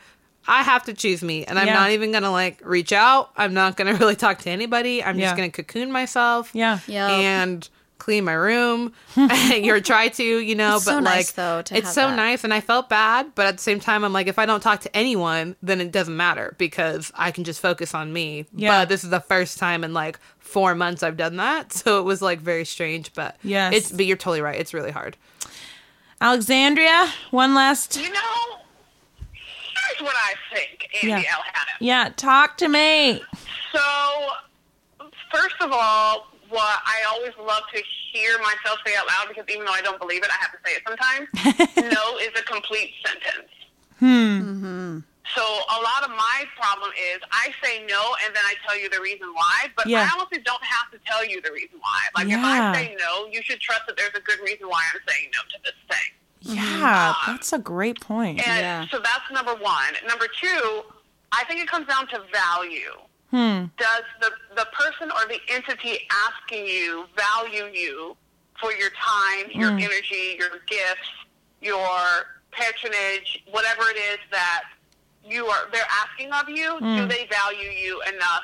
[0.49, 1.75] I have to choose me, and I'm Yeah.
[1.75, 3.31] not even gonna like reach out.
[3.37, 5.05] I'm not gonna really talk to anybody.
[5.05, 5.27] I'm Yeah.
[5.27, 6.79] just gonna cocoon myself, Yeah.
[6.87, 7.09] Yeah.
[7.09, 8.95] and clean my room.
[9.55, 12.01] You're try to, you know, It's but so like nice, though, to it's have so
[12.09, 12.17] that.
[12.17, 14.63] nice, and I felt bad, but at the same time, I'm like, if I don't
[14.63, 18.47] talk to anyone, then it doesn't matter because I can just focus on me.
[18.57, 18.71] Yeah.
[18.81, 20.19] But this is the first time in like
[20.51, 23.13] four months I've done that, so it was like very strange.
[23.15, 23.73] But Yes.
[23.75, 24.59] it's but you're totally right.
[24.59, 25.17] It's really hard.
[26.21, 27.97] Alexandria, one last.
[27.97, 28.21] You know,
[29.33, 31.33] here's what I think, Andy Yeah.
[31.33, 31.77] Elhannon.
[31.81, 33.23] Yeah, talk to me.
[33.73, 33.81] So,
[35.33, 37.83] first of all, what I always love to
[38.13, 40.59] hear myself say out loud because even though I don't believe it, I have to
[40.67, 41.95] say it sometimes.
[41.95, 43.49] no is a complete sentence.
[43.99, 44.99] Hmm.
[45.35, 48.89] So a lot of my problem is I say no and then I tell you
[48.91, 50.01] the reason why, but Yeah.
[50.03, 52.01] I honestly don't have to tell you the reason why.
[52.17, 55.01] Like if I say no, you should trust that there's a good reason why I'm
[55.09, 56.11] saying no to this thing.
[56.57, 58.41] Yeah, that's a great point.
[58.47, 58.87] And Yeah.
[58.91, 59.95] so that's number one.
[60.07, 60.85] Number two,
[61.33, 62.93] I think it comes down to value.
[63.31, 63.67] Hmm.
[63.77, 68.17] Does the, the person or the entity asking you value you
[68.61, 69.79] for your time, your Hmm.
[69.79, 71.09] energy, your gifts,
[71.61, 74.65] your patronage, whatever it is that
[75.25, 76.97] you are they're asking of you, Hmm.
[76.97, 78.43] do they value you enough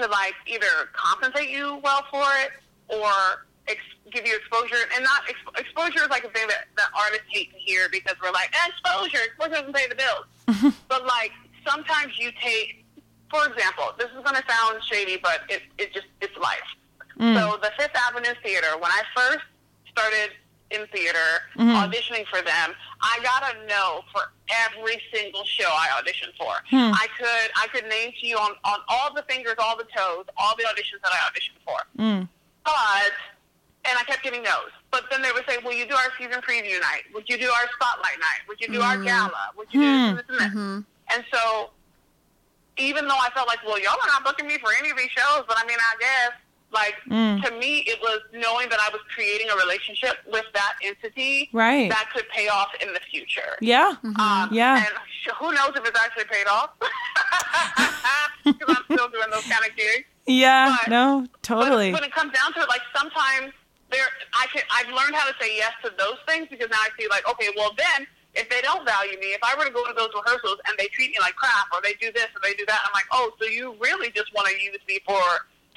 [0.00, 2.50] to like either compensate you well for it
[2.88, 3.80] or ex-
[4.12, 4.76] give you exposure?
[4.94, 8.14] And not ex- exposure is like a thing that, that artists hate to hear because
[8.22, 10.74] we're like eh, exposure, exposure doesn't pay the bills.
[10.88, 11.32] but like
[11.66, 12.84] sometimes you take,
[13.30, 16.60] for example, this is going to sound shady, but it it just it's life.
[17.20, 19.44] So the Fifth Avenue Theater, when I first
[19.90, 20.30] started
[20.70, 21.18] in theater,
[21.56, 26.52] auditioning for them, I got a no for every single show I auditioned for.
[26.70, 26.92] Hmm.
[26.94, 30.26] I could I could name to you on, on all the fingers, all the toes,
[30.36, 31.78] all the auditions that I auditioned for.
[31.96, 32.22] Hmm.
[32.64, 33.12] But
[33.84, 34.72] and I kept getting no's.
[34.90, 37.04] But then they would say, "Will you do our season preview night?
[37.14, 38.40] Would you do our spotlight night?
[38.48, 39.04] Would you do our hmm.
[39.04, 39.50] gala?
[39.56, 40.80] Would you do this and this?" Mm-hmm.
[41.10, 41.70] And so,
[42.76, 45.10] even though I felt like, "Well, y'all are not booking me for any of these
[45.10, 46.32] shows," but I mean, I guess
[46.72, 51.48] like to me, it was knowing that I was creating a relationship with that entity
[51.52, 51.88] Right.
[51.90, 53.56] that could pay off in the future.
[53.60, 53.94] Yeah.
[54.18, 54.76] Um, Yeah.
[54.76, 54.86] And
[55.22, 56.70] sh- who knows if it's actually paid off?
[58.44, 60.04] Because I'm still doing those kind of gigs.
[60.26, 60.76] Yeah.
[60.84, 61.92] But- No, But totally.
[61.92, 63.52] when it comes down to it, like sometimes
[63.90, 66.88] there, I can, I've learned how to say yes to those things because now I
[66.98, 69.86] see like, okay, well then, if they don't value me, if I were to go
[69.86, 72.54] to those rehearsals and they treat me like crap or they do this or they
[72.54, 75.20] do that, I'm like, oh, so you really just want to use me for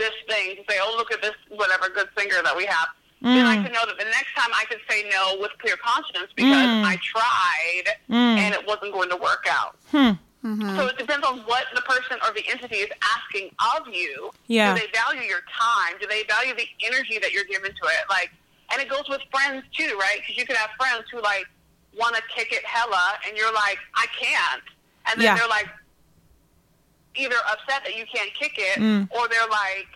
[0.01, 2.87] this thing to say, oh, look at this whatever good singer that we have.
[3.21, 3.63] Then I mm.
[3.63, 6.83] can know that the next time I could say no with clear conscience because mm.
[6.83, 8.37] I tried mm.
[8.41, 9.75] and it wasn't going to work out.
[9.91, 10.17] Hmm.
[10.43, 10.75] Mm-hmm.
[10.75, 14.31] So it depends on what the person or the entity is asking of you.
[14.47, 14.73] Yeah.
[14.73, 16.01] Do they value your time?
[16.01, 18.09] Do they value the energy that you're giving to it?
[18.09, 18.31] Like,
[18.73, 20.17] and it goes with friends too, right?
[20.17, 21.45] Because you could have friends who like
[21.95, 24.63] want to kick it hella, and you're like, I can't,
[25.05, 25.37] and then Yeah.
[25.37, 25.67] they're like
[27.15, 29.09] either upset that you can't kick it, Mm.
[29.11, 29.87] or they're like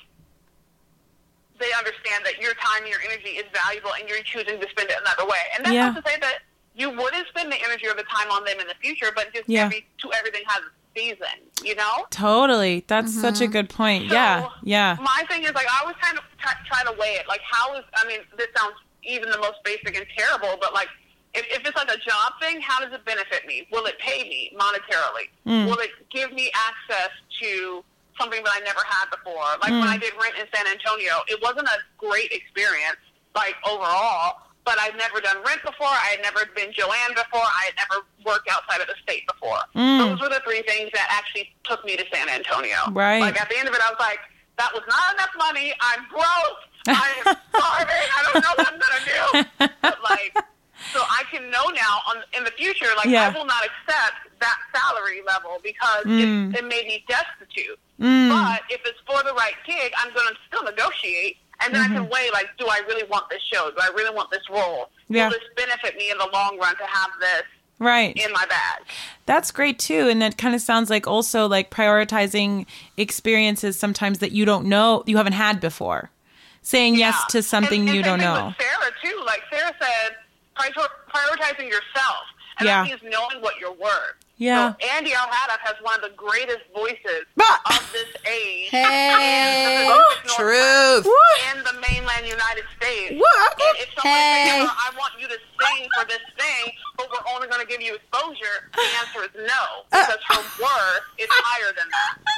[1.57, 4.89] they understand that your time and your energy is valuable, and you're choosing to spend
[4.89, 5.39] it another way.
[5.55, 5.89] And that's Yeah.
[5.91, 6.39] not to say that
[6.73, 9.47] you wouldn't spend the energy or the time on them in the future, but just
[9.47, 9.63] Yeah.
[9.65, 12.07] every to everything has a season, you know.
[12.11, 12.83] Totally.
[12.87, 14.05] That's such a good point.
[14.05, 14.41] yeah.
[14.43, 14.97] So, Yeah.
[14.99, 17.27] My thing is like I always kind of try, try to weigh it.
[17.29, 20.89] Like how is I mean this sounds even the most basic and terrible, but like
[21.35, 23.67] if, if it's like a job thing, how does it benefit me?
[23.71, 25.27] Will it pay me monetarily?
[25.45, 25.65] Mm.
[25.67, 27.09] Will it give me access
[27.41, 27.83] to
[28.19, 29.43] something that I never had before?
[29.61, 29.95] Like when Mm.
[29.95, 32.97] I did Rent in San Antonio, it wasn't a great experience
[33.35, 34.41] like overall.
[34.65, 35.85] But I'd never done Rent before.
[35.85, 37.45] I had never been Joanne before.
[37.45, 39.59] I had never worked outside of the state before.
[39.75, 39.99] Mm.
[39.99, 42.77] Those were the three things that actually took me to San Antonio.
[42.91, 43.19] Right.
[43.19, 44.17] Like at the end of it, I was like,
[44.57, 45.71] that was not enough money.
[45.81, 46.59] I'm broke.
[46.87, 48.07] I am starving.
[48.17, 49.69] I don't know what I'm gonna do.
[49.83, 50.33] But like,
[50.95, 53.27] so I can know now on in the future, like Yeah.
[53.27, 56.53] I will not accept that salary level because Mm.
[56.53, 57.77] it, it made me destitute.
[57.99, 58.29] Mm.
[58.29, 61.37] But if it's for the right gig, I'm gonna still negotiate.
[61.61, 61.95] And then I Mm-hmm.
[61.95, 63.71] can weigh, like, do I really want this show?
[63.71, 64.89] Do I really want this role?
[65.07, 65.25] Yeah.
[65.29, 67.43] Will this benefit me in the long run to have this
[67.79, 68.13] Right.
[68.17, 68.81] in my bag?
[69.25, 70.09] That's great too.
[70.09, 72.65] And that kind of sounds like also like prioritizing
[72.97, 76.09] experiences sometimes that you don't know, you haven't had before.
[76.61, 78.53] Saying yes to something And- and you don't know.
[78.59, 80.15] Sarah too, like Sarah said,
[80.55, 82.25] prioritizing yourself,
[82.59, 82.83] and Yeah.
[82.83, 84.15] that means knowing what you're worth.
[84.37, 84.73] Yeah.
[84.73, 87.61] So Andy Al-Hadaf has one of the greatest voices Ah!
[87.77, 88.69] of this age.
[88.69, 89.85] Hey.
[89.85, 91.05] in the Truth.
[91.05, 93.13] Northwest, In the mainland United States.
[93.17, 93.61] What?
[93.61, 94.45] And if someone Hey.
[94.59, 97.67] says, "Oh, I want you to sing for this thing, but we're only going to
[97.67, 102.35] give you exposure, the answer is no, because her worth is higher than that.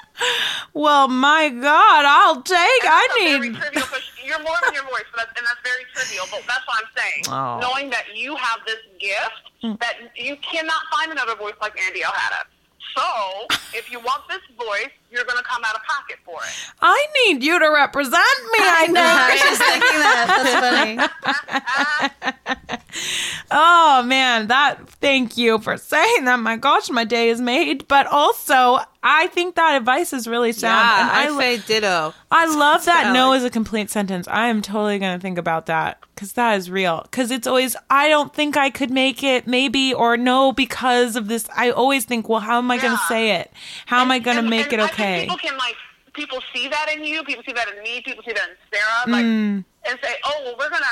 [0.74, 2.58] Well, my God, I'll take.
[2.58, 3.58] And I that's a very need.
[3.58, 3.86] trivial.
[4.26, 6.26] You're more than your voice, that's, and that's very trivial.
[6.32, 7.24] But that's what I'm saying.
[7.30, 7.60] Oh.
[7.62, 9.74] Knowing that you have this gift hmm.
[9.80, 12.46] that you cannot find another voice like Andy O'Hara.
[12.98, 13.46] So,
[13.78, 16.74] if you want this voice, you're going to come out of pocket for it.
[16.82, 18.60] I need you to represent me.
[18.60, 19.50] I I was know.
[19.50, 21.10] just thinking that.
[21.24, 22.78] That's funny.
[23.50, 24.90] Oh man, that.
[24.90, 26.40] Thank you for saying that.
[26.40, 27.88] My gosh, my day is made.
[27.88, 30.74] But also, I think that advice is really sound.
[30.86, 32.14] Yeah, and I, lo- say ditto.
[32.32, 33.14] I love that Alex.
[33.16, 34.28] no is a complete sentence.
[34.28, 37.02] I am totally going to think about that because that is real.
[37.04, 41.28] Because it's always, I don't think I could make it, maybe, or no, because of
[41.30, 41.48] this.
[41.56, 43.52] I always think, well, how am I going to say it?
[43.86, 45.22] How am I going to make and it I think okay?
[45.22, 45.76] people can like
[46.14, 47.24] people see that in you.
[47.24, 48.02] People see that in me.
[48.02, 49.12] People see that in Sarah.
[49.12, 49.64] Like Mm.
[49.88, 50.86] and say, oh well, we're gonna.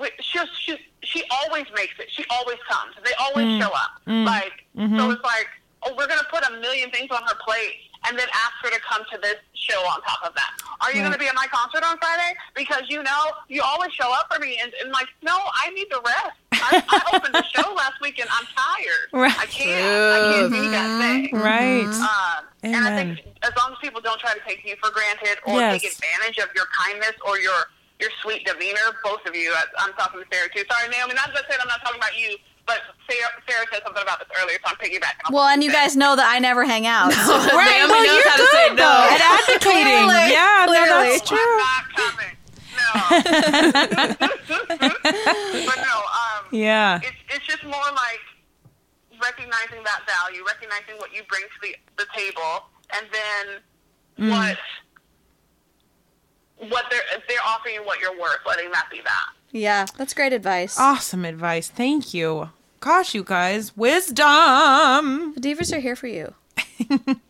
[0.00, 2.08] We, she, she she always makes it.
[2.10, 2.94] She always comes.
[3.04, 3.60] They always Mm.
[3.60, 4.00] show up.
[4.06, 4.52] Like
[4.98, 5.46] so, it's like
[5.84, 7.74] oh, we're going to put a million things on her plate
[8.08, 10.50] and then ask her to come to this show on top of that.
[10.80, 12.36] Are you going to be at my concert on Friday?
[12.54, 15.86] Because you know, you always show up for me, and, and like, no, I need
[15.90, 16.36] to rest.
[16.52, 19.08] I, I opened the show last week, and I'm tired.
[19.12, 19.38] Right.
[19.38, 19.84] I can't.
[19.84, 21.36] I can't do that thing.
[21.36, 21.86] Right.
[21.86, 25.38] Um, and I think as long as people don't try to take you for granted
[25.46, 25.82] or Yes.
[25.82, 27.54] take advantage of your kindness or your
[28.00, 29.52] your sweet demeanor, both of you.
[29.52, 30.64] I, I'm talking to Sarah too.
[30.70, 31.14] Sorry, Naomi.
[31.14, 34.28] Not I said I'm not talking about you, but Sarah, Sarah said something about this
[34.42, 35.24] earlier, so I'm piggybacking.
[35.26, 35.76] off Well, and you said.
[35.76, 37.12] guys know that I never hang out.
[37.12, 37.70] so- Right.
[37.78, 38.82] Naomi well, knows you're how to say good no.
[38.82, 40.06] though at advocating.
[40.06, 40.32] Clearly.
[40.34, 41.08] yeah, no, Clearly.
[41.14, 41.38] that's true.
[41.38, 42.34] I'm not coming.
[42.76, 42.86] No.
[45.66, 45.96] but no.
[45.96, 47.00] Um, Yeah.
[47.02, 48.20] it's it's just more like
[49.22, 53.60] recognizing that value, recognizing what you bring to the the table, and then
[54.18, 54.30] Mm.
[54.30, 54.56] what
[56.70, 59.26] what they're they're offering you what you're worth, letting that be that.
[59.56, 60.78] Yeah, that's great advice.
[60.78, 61.68] Awesome advice.
[61.68, 62.50] Thank you.
[62.80, 65.32] Gosh, you guys, wisdom.
[65.34, 66.34] The divas are here for you.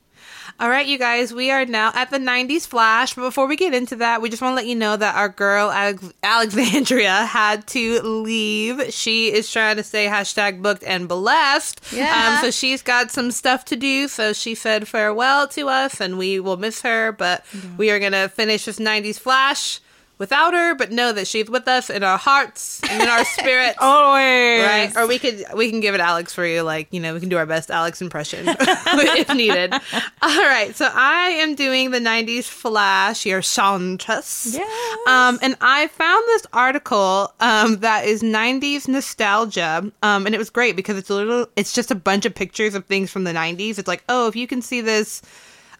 [0.58, 3.14] All right, you guys, we are now at the 90s flash.
[3.14, 5.28] But before we get into that, we just want to let you know that our
[5.28, 8.90] girl Alex- Alexandria had to leave.
[8.92, 11.82] She is trying to say hashtag booked and blessed.
[11.92, 12.38] Yeah.
[12.38, 14.08] Um, so she's got some stuff to do.
[14.08, 17.12] So she said farewell to us and we will miss her.
[17.12, 17.44] But
[17.76, 19.80] we are going to finish this 90s flash
[20.18, 23.76] without her, but know that she's with us in our hearts and in our spirits.
[23.80, 24.62] Always.
[24.64, 26.62] Right, or we could we can give it Alex for you.
[26.62, 29.72] Like you know, we can do our best Alex impression if needed.
[30.22, 34.54] All right, so I am doing the '90s Flash, your Chantress.
[34.54, 35.08] Yes.
[35.08, 39.90] Um, and I found this article um that is '90s nostalgia.
[40.02, 42.74] Um, and it was great because it's a little, it's just a bunch of pictures
[42.74, 43.78] of things from the '90s.
[43.78, 45.22] It's like, oh, if you can see this.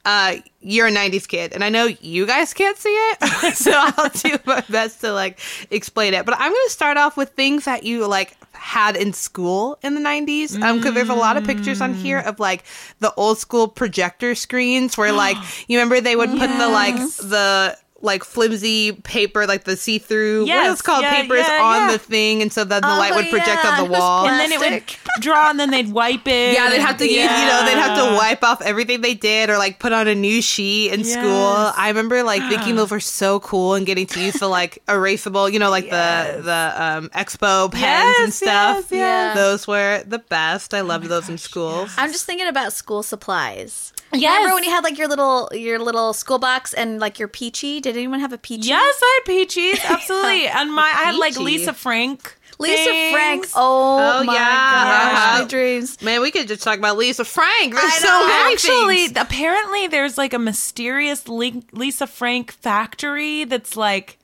[0.07, 4.09] Uh, you're a 90s kid and i know you guys can't see it so i'll
[4.11, 5.41] do my best to like
[5.73, 6.25] explain it.
[6.25, 10.01] But i'm gonna start off with things that you like had in school in the
[10.01, 12.65] 90s um because there's a lot of pictures on here of like
[13.01, 15.37] the old school projector screens where like
[15.69, 20.49] you remember they would put the like the like flimsy paper like the see-through what
[20.49, 21.93] Yes, is called yeah, papers yeah, on yeah.
[21.93, 24.39] the thing and so then the Oh, light would project yeah, on the wall And
[24.39, 26.53] then it would draw, and then they'd wipe it.
[26.55, 29.49] yeah, they'd have to use, you know, they'd have to wipe off everything they did
[29.49, 31.23] or like put on a new sheet in school.
[31.25, 35.51] I remember like thinking those were so cool and getting to use the like erasable,
[35.51, 38.77] you know, like the the um expo pens and stuff.
[38.91, 39.37] yes, yes.
[39.37, 40.75] Those were the best.
[40.75, 41.95] I loved those in schools.
[41.97, 43.93] I'm just thinking about school supplies.
[44.21, 44.39] Yes.
[44.39, 47.81] Remember when you had like your little your little school box and like your peachy?
[47.81, 48.69] Did anyone have a peachy?
[48.69, 49.85] Yes, I had peachies.
[49.85, 50.47] Absolutely.
[50.57, 52.37] And my, I had like Lisa Frank.
[52.59, 53.13] Lisa things.
[53.13, 53.47] Frank.
[53.55, 55.35] Oh, Oh, my yeah.
[55.35, 56.01] gosh, my dreams.
[56.01, 57.75] Man, we could just talk about Lisa Frank.
[57.75, 58.27] There's I so know.
[58.27, 59.19] many Actually, things.
[59.19, 64.19] apparently, there's like a mysterious Lisa Frank factory that's like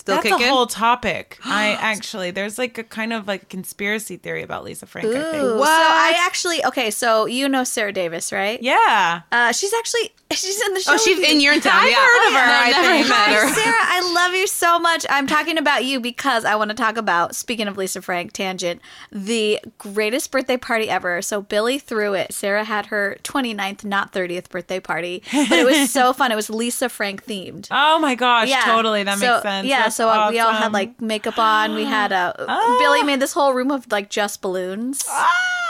[0.00, 0.46] Still that's kicking.
[0.46, 1.38] a whole topic.
[1.44, 5.08] I actually there's like a kind of like conspiracy theory about Lisa Frank.
[5.08, 5.42] I think.
[5.44, 5.66] Ooh, What?
[5.66, 6.90] So I actually okay.
[6.90, 8.60] So you know Sarah Davis, right?
[8.62, 9.20] Yeah.
[9.30, 10.92] Uh, she's actually she's in the show.
[10.94, 11.72] oh, she's in your town.
[11.84, 11.96] I've yeah.
[11.96, 13.08] heard of her, No, I never think.
[13.08, 13.48] met Hi, her.
[13.54, 15.04] Sarah, I love you so much.
[15.10, 18.80] I'm talking about you because I want to talk about, speaking of Lisa Frank, tangent,
[19.12, 21.20] the greatest birthday party ever.
[21.20, 22.32] So Billy threw it.
[22.32, 26.30] Sarah had her 29th, not 30th birthday party, but it was so fun.
[26.32, 27.66] It was Lisa Frank themed.
[27.70, 28.62] Oh my gosh, Yeah.
[28.64, 29.02] totally.
[29.02, 29.66] That so, makes sense.
[29.66, 31.74] Yeah, That's so uh, we all had like makeup on.
[31.74, 32.78] We had a Ah.
[32.80, 35.04] Billy made this whole room of like just balloons.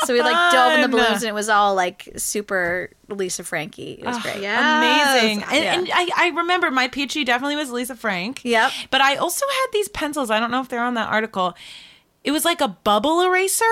[0.05, 3.93] so we like dove in the balloons, and it was all like super Lisa Frankie.
[3.95, 4.41] It was great.
[4.41, 4.79] Yeah.
[4.79, 5.43] amazing.
[5.45, 5.75] And, Yeah.
[5.75, 8.41] and I, I remember my peachy definitely was Lisa Frank.
[8.45, 8.71] Yep.
[8.91, 10.31] But I also had these pencils.
[10.31, 11.55] I don't know if they're on that article.
[12.23, 13.65] It was like a bubble eraser.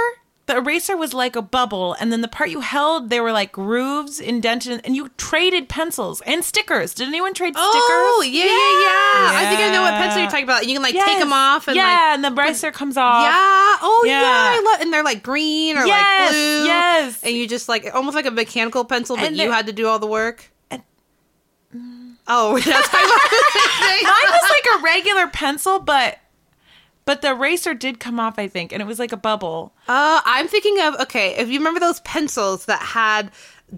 [0.49, 3.53] The eraser was like a bubble, and then the part you held, they were like
[3.53, 6.95] grooves indented, and you traded pencils and stickers.
[6.95, 7.63] Did anyone trade stickers?
[7.65, 8.35] Oh, stickers?
[8.35, 10.01] yeah, yeah, yeah, I think I know what Yeah.
[10.01, 10.67] pencil you're talking about.
[10.67, 13.25] You can like take them off and yeah, like and the eraser comes off.
[13.25, 13.79] Yeah.
[13.83, 14.23] Oh yeah.
[14.23, 14.57] Yeah.
[14.59, 16.65] I love, and they're like green or Yes, like blue.
[16.65, 17.23] yes.
[17.25, 19.99] And you just like almost like a mechanical pencil, but you had to do all
[19.99, 20.51] the work.
[20.71, 20.83] And-
[22.27, 24.05] Oh, we're not talking about the same thing.
[24.05, 26.19] Mine was like a regular pencil, but
[27.09, 29.73] but the eraser did come off, I think, and it was like a bubble.
[29.89, 31.35] Uh, I'm thinking of okay.
[31.37, 33.31] If you remember those pencils that had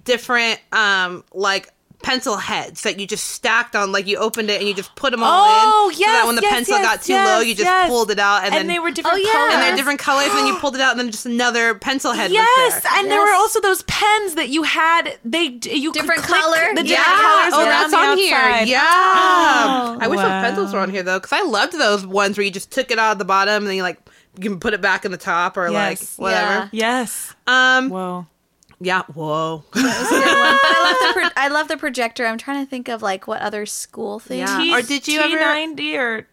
[0.03, 1.69] different um like
[2.03, 5.11] pencil heads that you just stacked on, like you opened it and you just put
[5.11, 5.97] them all Oh, in.
[5.97, 7.89] so that when the yes, pencil yes, got too yes, low, you just yes.
[7.89, 9.33] pulled it out, and, And, then they were different Oh, yeah.
[9.33, 9.53] colors.
[9.55, 10.29] and they're different colors.
[10.29, 12.31] and then you pulled it out, and then just another pencil head.
[12.31, 12.93] Yes, was there.
[12.97, 15.19] and there were also those pens that you had.
[15.25, 16.75] They you Different click color?
[16.75, 16.97] The Yeah.
[16.97, 18.63] different colors Oh, that's the on here.
[18.65, 18.81] Yeah.
[18.83, 20.23] Oh, I wish wow.
[20.29, 22.91] those pencils were on here though, because I loved those ones where you just took
[22.91, 23.99] it out of the bottom and then you like
[24.39, 26.17] you can put it back in the top or like Yes.
[26.19, 26.69] whatever.
[26.73, 27.35] Yes.
[27.47, 27.91] Um.
[27.91, 28.27] Whoa.
[28.81, 29.03] Yeah.
[29.15, 29.65] Whoa.
[29.75, 30.59] That was a good one.
[30.63, 32.27] But I love the pro- I love the projector.
[32.27, 34.49] I'm trying to think of like what other school things.
[34.51, 34.59] Yeah.
[34.59, 36.27] T- Or did you ever- T90 or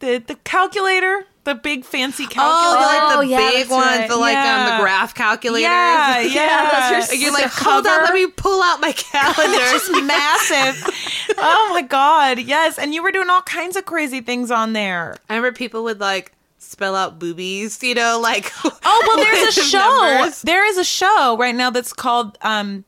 [0.00, 1.26] the the calculator?
[1.44, 2.80] the big fancy Oh, calculator.
[2.80, 4.08] the, like the Oh, yeah, big that's ones, right.
[4.08, 5.62] the like um, the graph calculators.
[5.62, 6.32] yeah, yeah.
[6.34, 9.56] Yeah, those You're like, the hold on, let me pull out my calendar.
[9.60, 11.36] It's massive.
[11.38, 12.80] oh my god, yes.
[12.80, 15.14] And you were doing all kinds of crazy things on there.
[15.30, 16.32] I remember people would like
[16.76, 19.78] spell out boobies, you know, like Oh well, there's a show.
[19.78, 20.42] numbers.
[20.42, 22.84] There is a show right now that's called um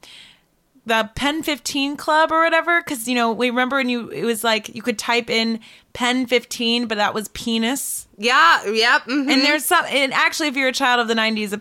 [0.85, 2.81] the Pen 15 Club or whatever.
[2.83, 5.61] Because you know, we remember when you it was like you could type in
[5.95, 8.07] Pen 15, but that was penis.
[8.19, 9.03] Yeah, yep.
[9.05, 9.31] mhm.
[9.31, 9.85] And there's some.
[9.89, 11.59] And actually, if you're a child of the '90s,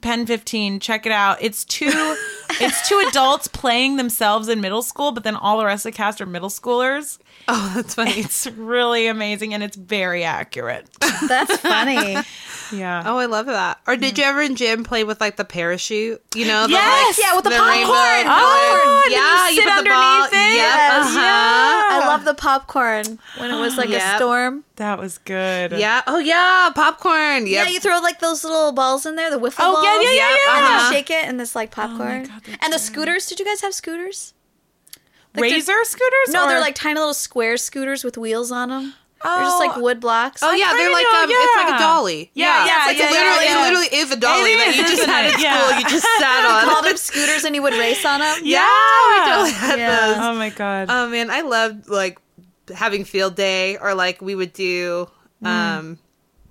[0.00, 1.38] Pen 15, check it out.
[1.40, 1.90] It's two.
[2.60, 5.96] it's two adults playing themselves in middle school, but then all the rest of the
[5.96, 7.18] cast are middle schoolers.
[7.48, 8.12] oh, that's funny.
[8.12, 10.88] It's really amazing and it's very accurate.
[11.28, 12.16] That's funny.
[12.72, 13.02] Yeah.
[13.06, 13.78] Oh, I love that.
[13.86, 16.22] Or did you ever in gym play with like the parachute?
[16.34, 17.18] You know, the, Yes!
[17.18, 17.68] like, Yeah, with the popcorn.
[17.70, 20.22] rainbow Oh, colored- and yeah, you you sit put the ball.
[20.24, 20.56] underneath it.
[20.56, 21.94] Yep, uh-huh.
[21.94, 24.64] I love the popcorn when it was like a storm.
[24.76, 25.72] That was good.
[25.72, 26.02] Yeah.
[26.06, 27.46] Oh yeah, popcorn.
[27.46, 27.66] Yep.
[27.66, 29.84] Yeah, you throw like those little balls in there, the wiffle Oh, balls.
[29.84, 30.56] yeah, yeah, yeah, yeah.
[30.56, 30.88] And uh-huh.
[30.90, 32.24] you shake it, and this like popcorn.
[32.24, 33.26] God, that's and the scooters.
[33.26, 34.34] Did you guys have scooters?
[35.34, 36.32] Like, Razor scooters?
[36.32, 38.94] No, they're like tiny little square scooters with wheels on them.
[39.24, 40.42] oh, They're just like wood blocks.
[40.44, 42.30] Oh yeah, they're like know, um, it's like a dolly.
[42.34, 43.58] Yeah, yeah, it's like yeah, a literally, yeah.
[43.58, 45.34] it literally is a dolly It that is, you just isn't had it?
[45.34, 45.70] at school.
[45.70, 45.78] Yeah.
[45.78, 46.72] You just sat on.
[46.72, 48.38] Call them scooters, and you would race on them.
[48.44, 48.68] Yeah.
[49.08, 50.06] we totally had Yeah.
[50.06, 50.16] those.
[50.18, 50.86] Oh my god.
[50.88, 52.20] Oh man, I loved like
[52.72, 55.08] having field day or like we would do
[55.42, 55.98] um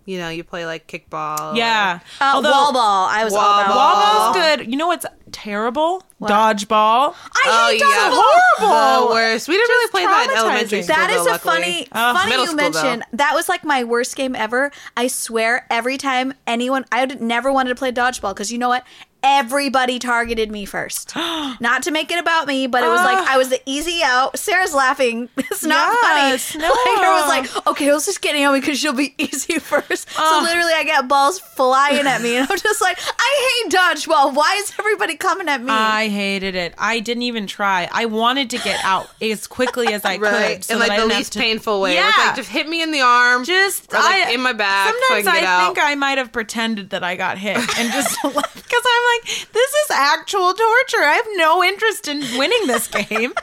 [0.06, 1.54] you know, you play like kickball.
[1.54, 2.00] or- yeah.
[2.20, 3.08] Uh, Although wall ball.
[3.10, 3.76] I was all Wall about ball.
[3.76, 4.04] ball.
[4.04, 4.70] Wall ball's good.
[4.70, 6.04] You know what's terrible?
[6.22, 7.14] Dodgeball.
[7.14, 8.10] I Oh hate yeah.
[8.10, 9.10] dodgeball.
[9.10, 9.48] The worst.
[9.50, 10.96] We didn't really play that in elementary school.
[10.96, 11.54] That is though, a luckily.
[11.54, 13.00] funny, Oh, funny you school, though.
[13.14, 14.72] That was like my worst game ever.
[14.96, 18.70] I swear, every time anyone, I would never wanted to play dodgeball because you know
[18.70, 18.86] what?
[19.26, 21.16] Everybody targeted me first.
[21.16, 24.38] not to make it about me, but it was like I was the easy out.
[24.38, 25.30] Sarah's laughing.
[25.54, 26.64] It's not Yes, funny.
[26.64, 26.70] no.
[26.74, 30.10] Like, I was like, okay, let's just get Naomi because she'll be easy first.
[30.10, 34.34] So literally, I got balls flying at me, and I'm just like, I hate dodgeball.
[34.34, 35.70] Why is everybody coming at me?
[35.70, 36.74] I hated it.
[36.78, 37.88] I didn't even try.
[37.92, 40.56] I wanted to get out as quickly as I Right.
[40.56, 40.64] could.
[40.66, 41.94] so in like the didn't least to- painful way.
[41.94, 42.10] Yeah.
[42.10, 43.44] It's like just hit me in the arm.
[43.46, 45.66] just or, like, I, in my back so I Sometimes can get out.
[45.76, 49.72] think I might have pretended that I got hit and just because I'm like, this
[49.74, 50.98] is actual torture.
[51.04, 53.34] I have no interest in winning this game.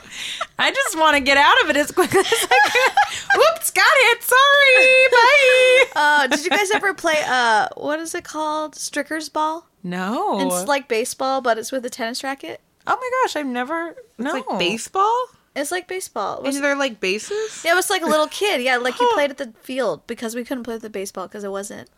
[0.59, 2.91] I just want to get out of it as quickly as I can.
[3.35, 4.23] Whoops, got hit.
[4.23, 5.07] Sorry.
[5.11, 5.85] Bye.
[5.95, 7.21] uh, did you guys ever play?
[7.25, 8.75] Uh, what is it called?
[8.75, 9.67] Stricker's ball.
[9.83, 10.39] No.
[10.47, 12.61] It's like baseball, but it's with a tennis racket.
[12.87, 13.95] oh my gosh, I've never.
[14.17, 14.35] No.
[14.35, 15.25] It's like baseball.
[15.55, 16.37] It's like baseball.
[16.37, 17.63] It was, And they're like bases.
[17.65, 18.61] yeah, it was like a little kid.
[18.61, 21.43] Yeah, like you played at the field because we couldn't play with the baseball because
[21.43, 21.89] it wasn't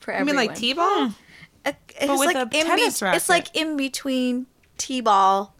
[0.00, 0.36] for everyone.
[0.38, 1.12] I mean like t-ball.
[1.66, 3.02] It, it was with like a in be- racket.
[3.16, 4.46] It's like in between
[4.78, 5.54] t-ball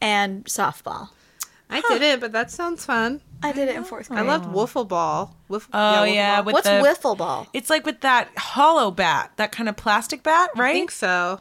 [0.00, 1.08] and softball.
[1.68, 3.20] I did it, but that sounds fun.
[3.42, 4.20] I did it in fourth grade.
[4.20, 5.34] I loved wiffle ball.
[5.48, 6.44] Wiff- Oh wiffle yeah, ball.
[6.44, 6.72] with What's the,
[7.08, 7.46] wiffle ball?
[7.52, 10.60] It's like with that hollow bat, that kind of plastic bat, right?
[10.60, 10.72] I right?
[10.74, 11.40] think so.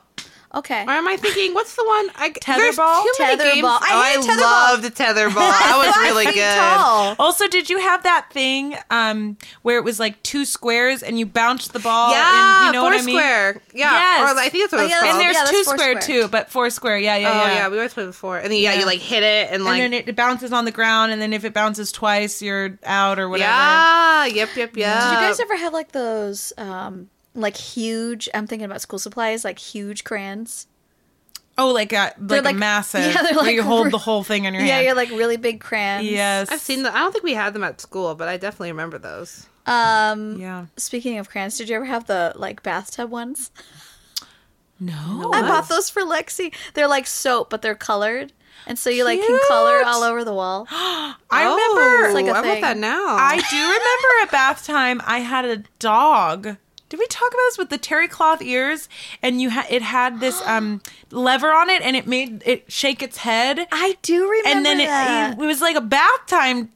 [0.55, 0.83] Okay.
[0.85, 1.53] Or am I thinking?
[1.53, 2.09] What's the one?
[2.15, 3.03] I, there's Tetherball?
[3.03, 3.53] Too many Tetherball.
[3.55, 3.67] games.
[3.67, 4.71] I oh, hated I tetherball.
[4.71, 5.35] loved the tetherball.
[5.65, 7.15] That was really good.
[7.19, 11.25] Also, did you have that thing um, where it was like two squares and you
[11.25, 12.11] bounced the ball?
[12.11, 13.15] Yeah, and, you know four what I mean?
[13.15, 13.61] square.
[13.73, 14.21] Yeah, Yes.
[14.35, 15.11] or I think that's what Oh, it's yeah, called.
[15.11, 16.21] And there's Yeah, two square square.
[16.23, 16.97] too, but four square.
[16.97, 17.53] Yeah, yeah, oh yeah.
[17.55, 17.67] yeah.
[17.69, 18.37] we always played before.
[18.37, 18.79] And then yeah, Yeah.
[18.79, 21.21] you like hit it and and like then it, it bounces on the ground, and
[21.21, 23.49] then if it bounces twice, you're out or whatever.
[23.51, 24.99] yeah, yep, yep, yep.
[25.03, 28.27] Did you guys ever have like those, um, like huge?
[28.33, 30.67] I'm thinking about school supplies, like huge crayons.
[31.57, 33.01] Oh, like a like, like- a massive.
[33.13, 34.83] yeah, they're where like you hold the whole thing in your Yeah, hand.
[34.83, 36.05] Yeah, you're like really big crayons.
[36.07, 36.93] yes, I've seen them.
[36.95, 39.47] I don't think we had them at school, but I definitely remember those.
[39.65, 40.65] Um, Yeah.
[40.77, 43.51] speaking of crayons, did you ever have the like bathtub ones?
[44.79, 45.31] No.
[45.33, 46.53] I bought those for Lexi.
[46.73, 48.33] They're like soap, but they're colored,
[48.67, 50.67] and so you like can color all over the wall.
[50.71, 52.13] I oh, remember.
[52.13, 53.15] like a I want that now.
[53.17, 56.57] I do remember at bath time I had a dog.
[56.89, 58.87] Did we talk about this with the terry cloth ears?
[59.21, 60.81] And you had it had this um
[61.11, 64.77] lever on it, and it made it shake its head, I do remember and then
[64.79, 65.37] that.
[65.37, 66.71] it, it was like a bath time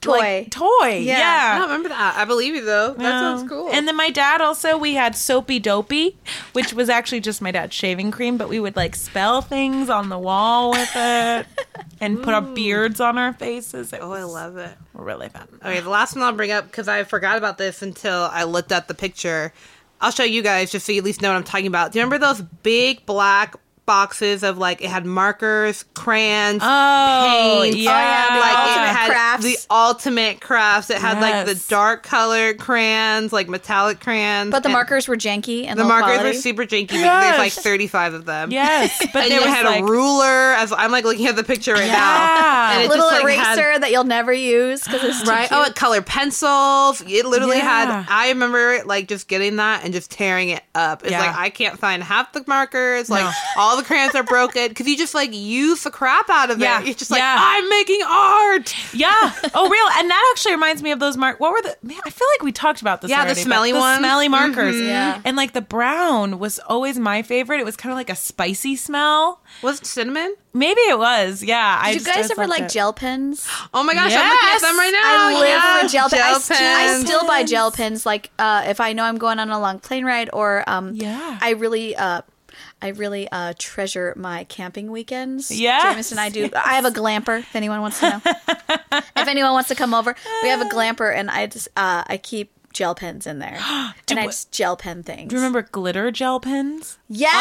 [0.00, 0.18] toy.
[0.18, 0.98] like, toy.
[0.98, 1.18] Yeah.
[1.18, 1.52] Yeah.
[1.54, 2.16] I don't remember that.
[2.16, 2.94] I believe you though.
[2.94, 3.68] That sounds cool.
[3.70, 6.16] And then my dad also, we had Soapy Dopey,
[6.52, 10.08] which was actually just my dad's shaving cream, but we would like spell things on
[10.08, 11.46] the wall with it
[12.00, 13.92] and put up beards on our faces.
[13.92, 14.76] It oh, I love it.
[14.94, 15.48] really fun.
[15.62, 18.72] Okay, the last one I'll bring up because I forgot about this until I looked
[18.72, 19.52] at the picture.
[20.00, 21.92] I'll show you guys just so you at least know what I'm talking about.
[21.92, 23.54] Do you remember those big black
[23.90, 28.34] boxes of like it had markers, crayons, Oh, paints, oh, yeah.
[28.34, 29.44] the like it had crafts.
[29.44, 30.90] the ultimate crafts.
[30.90, 34.52] It had like the dark colored crayons, like metallic crayons.
[34.52, 36.28] but the markers were janky and The markers quality.
[36.36, 36.88] were super janky.
[36.88, 38.52] because There's like 35 of them.
[38.52, 40.54] Yes, but and there it had like, a ruler.
[40.54, 41.92] As I'm like looking at the picture right Yeah.
[41.94, 45.22] now, and a it little just like eraser had that you'll never use because it's
[45.24, 45.48] too right.
[45.50, 45.66] Oh, cute.
[45.66, 47.00] Oh, it colored pencils.
[47.06, 48.02] It literally Yeah.
[48.02, 48.06] had.
[48.08, 51.02] I remember like just getting that and just tearing it up.
[51.02, 51.22] It's Yeah.
[51.26, 53.10] like I can't find half the markers.
[53.10, 53.32] Like No.
[53.56, 56.80] all the crayons are broken because you just like use the crap out of Yeah.
[56.80, 56.86] it.
[56.86, 57.36] You're just like Yeah.
[57.38, 58.74] I'm making art.
[58.94, 59.32] Yeah.
[59.54, 59.86] Oh, real.
[59.98, 61.40] And that actually reminds me of those mark.
[61.40, 61.76] What were the?
[61.82, 63.10] Man, I feel like we talked about this.
[63.10, 63.96] Yeah, the already, but smelly the.
[63.98, 64.76] Smelly markers.
[64.76, 64.86] Mhm.
[64.86, 65.20] Yeah.
[65.24, 67.58] And like the brown was always my favorite.
[67.60, 69.40] It was kind of like a spicy smell.
[69.62, 70.34] Was it cinnamon?
[70.52, 71.42] Maybe it was.
[71.42, 71.78] Yeah.
[71.82, 72.70] I Did you guys always ever like it.
[72.70, 73.46] gel pens?
[73.74, 74.20] Oh my gosh, yes.
[74.20, 75.00] I'm looking at them right now.
[75.04, 75.80] I live Yeah.
[75.82, 76.50] for gel, pens.
[76.50, 78.04] I, st- I still buy gel pens.
[78.06, 81.38] Like uh, if I know I'm going on a long plane ride, or um, Yeah.
[81.40, 81.96] I really.
[81.96, 82.22] Uh,
[82.82, 85.50] I really uh, treasure my camping weekends.
[85.50, 86.48] Yeah, Jameson and I do.
[86.54, 87.40] I have a glamper.
[87.40, 88.20] If anyone wants to know,
[89.16, 92.16] if anyone wants to come over, we have a glamper, and I just uh, I
[92.16, 93.58] keep gel pens in there,
[94.08, 95.28] and I just gel pen things.
[95.28, 96.98] Do you remember glitter gel pens?
[97.08, 97.32] Yes.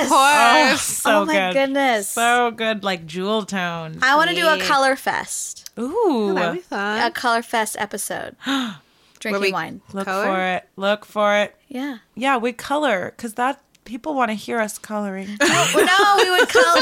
[0.00, 1.00] oh, Of course.
[1.06, 1.52] Oh, so oh my good.
[1.54, 2.08] goodness.
[2.08, 3.98] So good, like jewel tone.
[4.02, 5.70] I want to do a color fest.
[5.78, 6.32] Ooh.
[6.34, 7.02] That'd be fun.
[7.02, 8.36] A color fest episode.
[9.18, 9.80] Drinking wine.
[9.92, 10.24] Look Color?
[10.26, 10.68] for it.
[10.76, 11.56] Look for it.
[11.68, 11.98] Yeah.
[12.14, 15.38] Yeah, we color because that people want to hear us coloring.
[15.86, 16.80] No, we would color.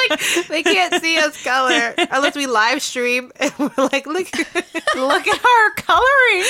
[0.48, 4.26] they can't see us color unless we live stream and we're like, look,
[4.96, 6.44] Look at our coloring.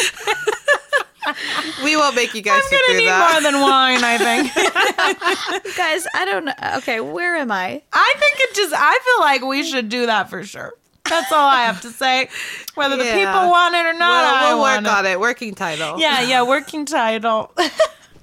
[1.83, 3.33] we won't make you guys I'm gonna need that.
[3.33, 4.05] more than wine.
[4.05, 5.75] I think.
[5.77, 6.53] Guys, I don't know.
[6.79, 7.83] Okay, where am I?
[7.93, 8.75] I think it just.
[8.77, 10.75] I feel like we should do that for sure.
[11.05, 12.29] That's all I have to say.
[12.75, 15.21] Whether the people want it or not, Well, I we'll want work on it.
[15.21, 15.99] Working title.
[15.99, 16.43] Yeah, yeah.
[16.43, 17.53] Working title.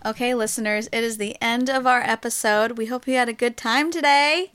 [0.04, 2.78] Okay, listeners, it is the end of our episode.
[2.78, 4.50] We hope you had a good time today.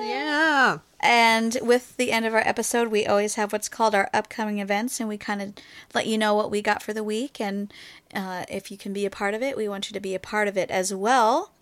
[0.00, 0.78] Yeah.
[0.98, 4.98] And with the end of our episode, we always have what's called our upcoming events,
[4.98, 5.52] and we kind of
[5.94, 7.40] let you know what we got for the week.
[7.40, 7.72] And
[8.12, 10.18] uh, if you can be a part of it, we want you to be a
[10.20, 11.52] part of it as well.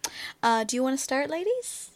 [0.42, 1.90] Uh, do you want to start, ladies?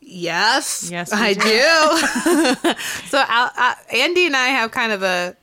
[0.00, 0.90] Yes.
[0.92, 2.78] Yes, I do.
[3.08, 5.34] so Al- uh, Andy and I have kind of a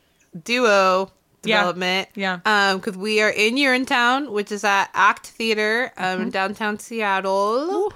[0.44, 1.15] duo Yeah.
[1.46, 2.10] Development.
[2.16, 2.40] Yeah.
[2.46, 7.94] Um, because we are in Urinetown, which is at Act Theater, um, in downtown Seattle.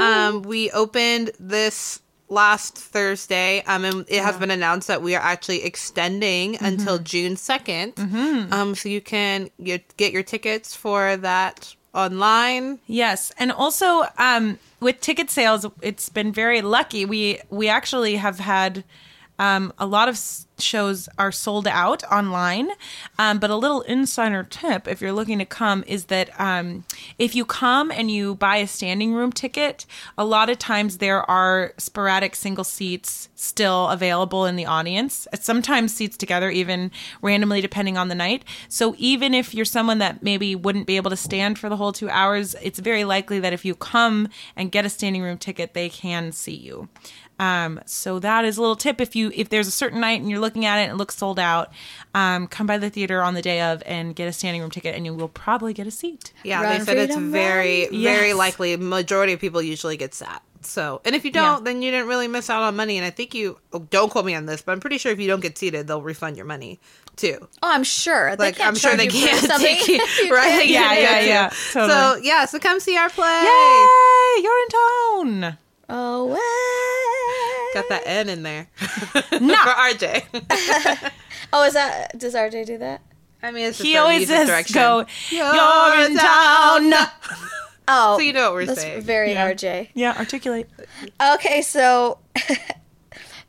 [0.00, 3.62] Um, we opened this last Thursday.
[3.62, 8.52] Um, and it has been announced that we are actually extending until June 2nd.
[8.52, 12.78] Um, so you can get, get your tickets for that online.
[12.86, 17.04] Yes, and also um, with ticket sales, it's been very lucky.
[17.04, 18.84] We we actually have had
[19.38, 20.18] um, a lot of
[20.60, 22.70] shows are sold out online.
[23.18, 26.84] Um, but a little insider tip, if you're looking to come, is that um,
[27.18, 29.86] if you come and you buy a standing room ticket,
[30.16, 35.26] a lot of times there are sporadic single seats still available in the audience.
[35.40, 36.90] Sometimes seats together, even
[37.22, 38.44] randomly depending on the night.
[38.68, 41.92] So even if you're someone that maybe wouldn't be able to stand for the whole
[41.92, 45.74] two hours, it's very likely that if you come and get a standing room ticket,
[45.74, 46.88] they can see you.
[47.38, 49.00] Um, so that is a little tip.
[49.00, 51.16] If you if there's a certain night and you're looking at it and it looks
[51.16, 51.70] sold out,
[52.14, 54.94] um, come by the theater on the day of and get a standing room ticket,
[54.96, 56.32] and you will probably get a seat.
[56.44, 58.36] Yeah, Run, they said it's freedom, very, very Yes.
[58.36, 58.76] likely.
[58.76, 60.42] Majority of people usually get sat.
[60.60, 61.64] So, and if you don't, Yeah.
[61.72, 62.96] then you didn't really miss out on money.
[62.98, 65.20] And I think you oh, don't quote me on this, but I'm pretty sure if
[65.20, 66.80] you don't get seated, they'll refund your money
[67.14, 67.38] too.
[67.62, 68.34] Oh, I'm sure.
[68.36, 69.98] Like I'm sure they you can't take you
[70.34, 70.66] right.
[70.66, 71.92] can't Yeah, yeah, yeah, totally.
[71.92, 73.42] So yeah, so come see our play.
[73.44, 74.42] Yay!
[74.42, 74.68] You're in
[75.44, 75.58] town.
[75.88, 76.34] Oh,
[77.74, 78.68] Got that N in there
[79.40, 79.54] No.
[79.56, 81.12] for RJ.
[81.52, 82.18] Oh, is that?
[82.18, 83.00] Does RJ do that?
[83.42, 84.74] I mean, it's just He always music says, direction.
[84.74, 86.92] "Go, you're in town."
[87.90, 89.00] Oh, So you know what we're that's saying.
[89.00, 89.50] very Yeah.
[89.50, 89.88] RJ.
[89.94, 90.68] Yeah, articulate.
[91.34, 92.18] Okay, so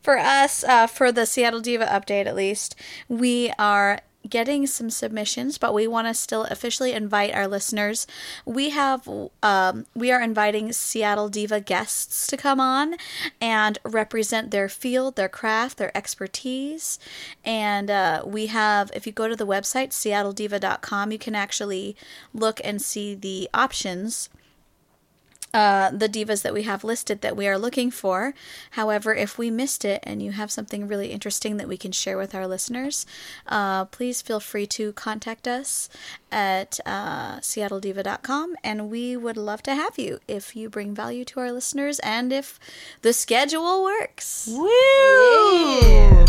[0.02, 2.74] for us, uh, for the Seattle Diva update at least,
[3.10, 4.00] we are
[4.30, 8.08] getting some submissions, but we want to still officially invite our listeners.
[8.46, 9.08] We have,
[9.42, 12.96] um, we are inviting Seattle Diva guests to come on
[13.42, 17.00] and represent their field, their craft, their expertise.
[17.44, 21.96] And uh, we have, if you go to the website, seattlediva.com, you can actually
[22.34, 24.30] look and see the options
[25.54, 28.34] uh, the divas that we have listed that we are looking for.
[28.72, 32.18] However, if we missed it and you have something really interesting that we can share
[32.18, 33.06] with our listeners,
[33.48, 35.90] uh, please feel free to contact us
[36.32, 41.40] at uh, seattlediva.com and we would love to have you if you bring value to
[41.40, 42.60] our listeners and if
[43.02, 44.48] the schedule works.
[44.52, 44.70] Woo!
[45.80, 46.26] Hey,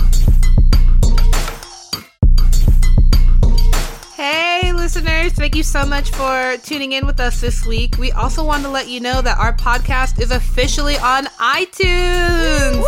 [4.93, 7.97] listeners, thank you so much for tuning in with us this week.
[7.97, 12.83] We also want to let you know that our podcast is officially on iTunes.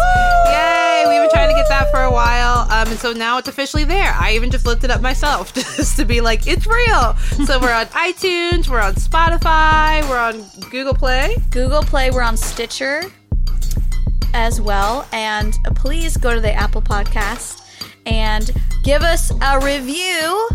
[0.47, 1.05] Yay!
[1.07, 3.47] We've been trying trying to get that for a while, um, and so now it's
[3.47, 4.13] officially there.
[4.19, 7.15] I even just looked it up myself just to be like, it's real.
[7.47, 11.37] So we're on iTunes, we're on Spotify, we're on Google Play.
[11.51, 13.05] Google Play, we're on Stitcher
[14.35, 15.07] as well.
[15.13, 17.65] And please go to the Apple Podcast
[18.07, 18.51] and
[18.83, 20.49] give us a review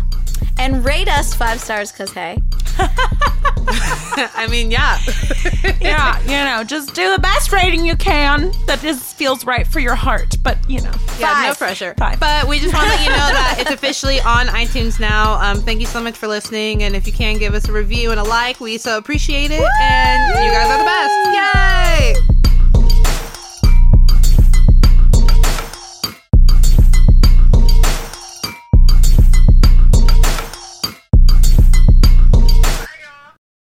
[0.58, 2.42] and rate us five stars because, hey,
[2.80, 4.98] I mean, yeah.
[5.80, 9.80] yeah, you know, just do the best rating you can that just feels right for
[9.80, 10.36] your heart.
[10.42, 11.94] But you know, Yeah, no pressure.
[11.98, 12.20] Five.
[12.20, 15.34] But we just want to let you know that it's officially on iTunes now.
[15.40, 16.82] Um, thank you so much for listening.
[16.82, 19.68] And if you can give us a review and a like, we so appreciate it.
[19.80, 22.24] And you guys are the best.
[22.28, 22.37] Yay!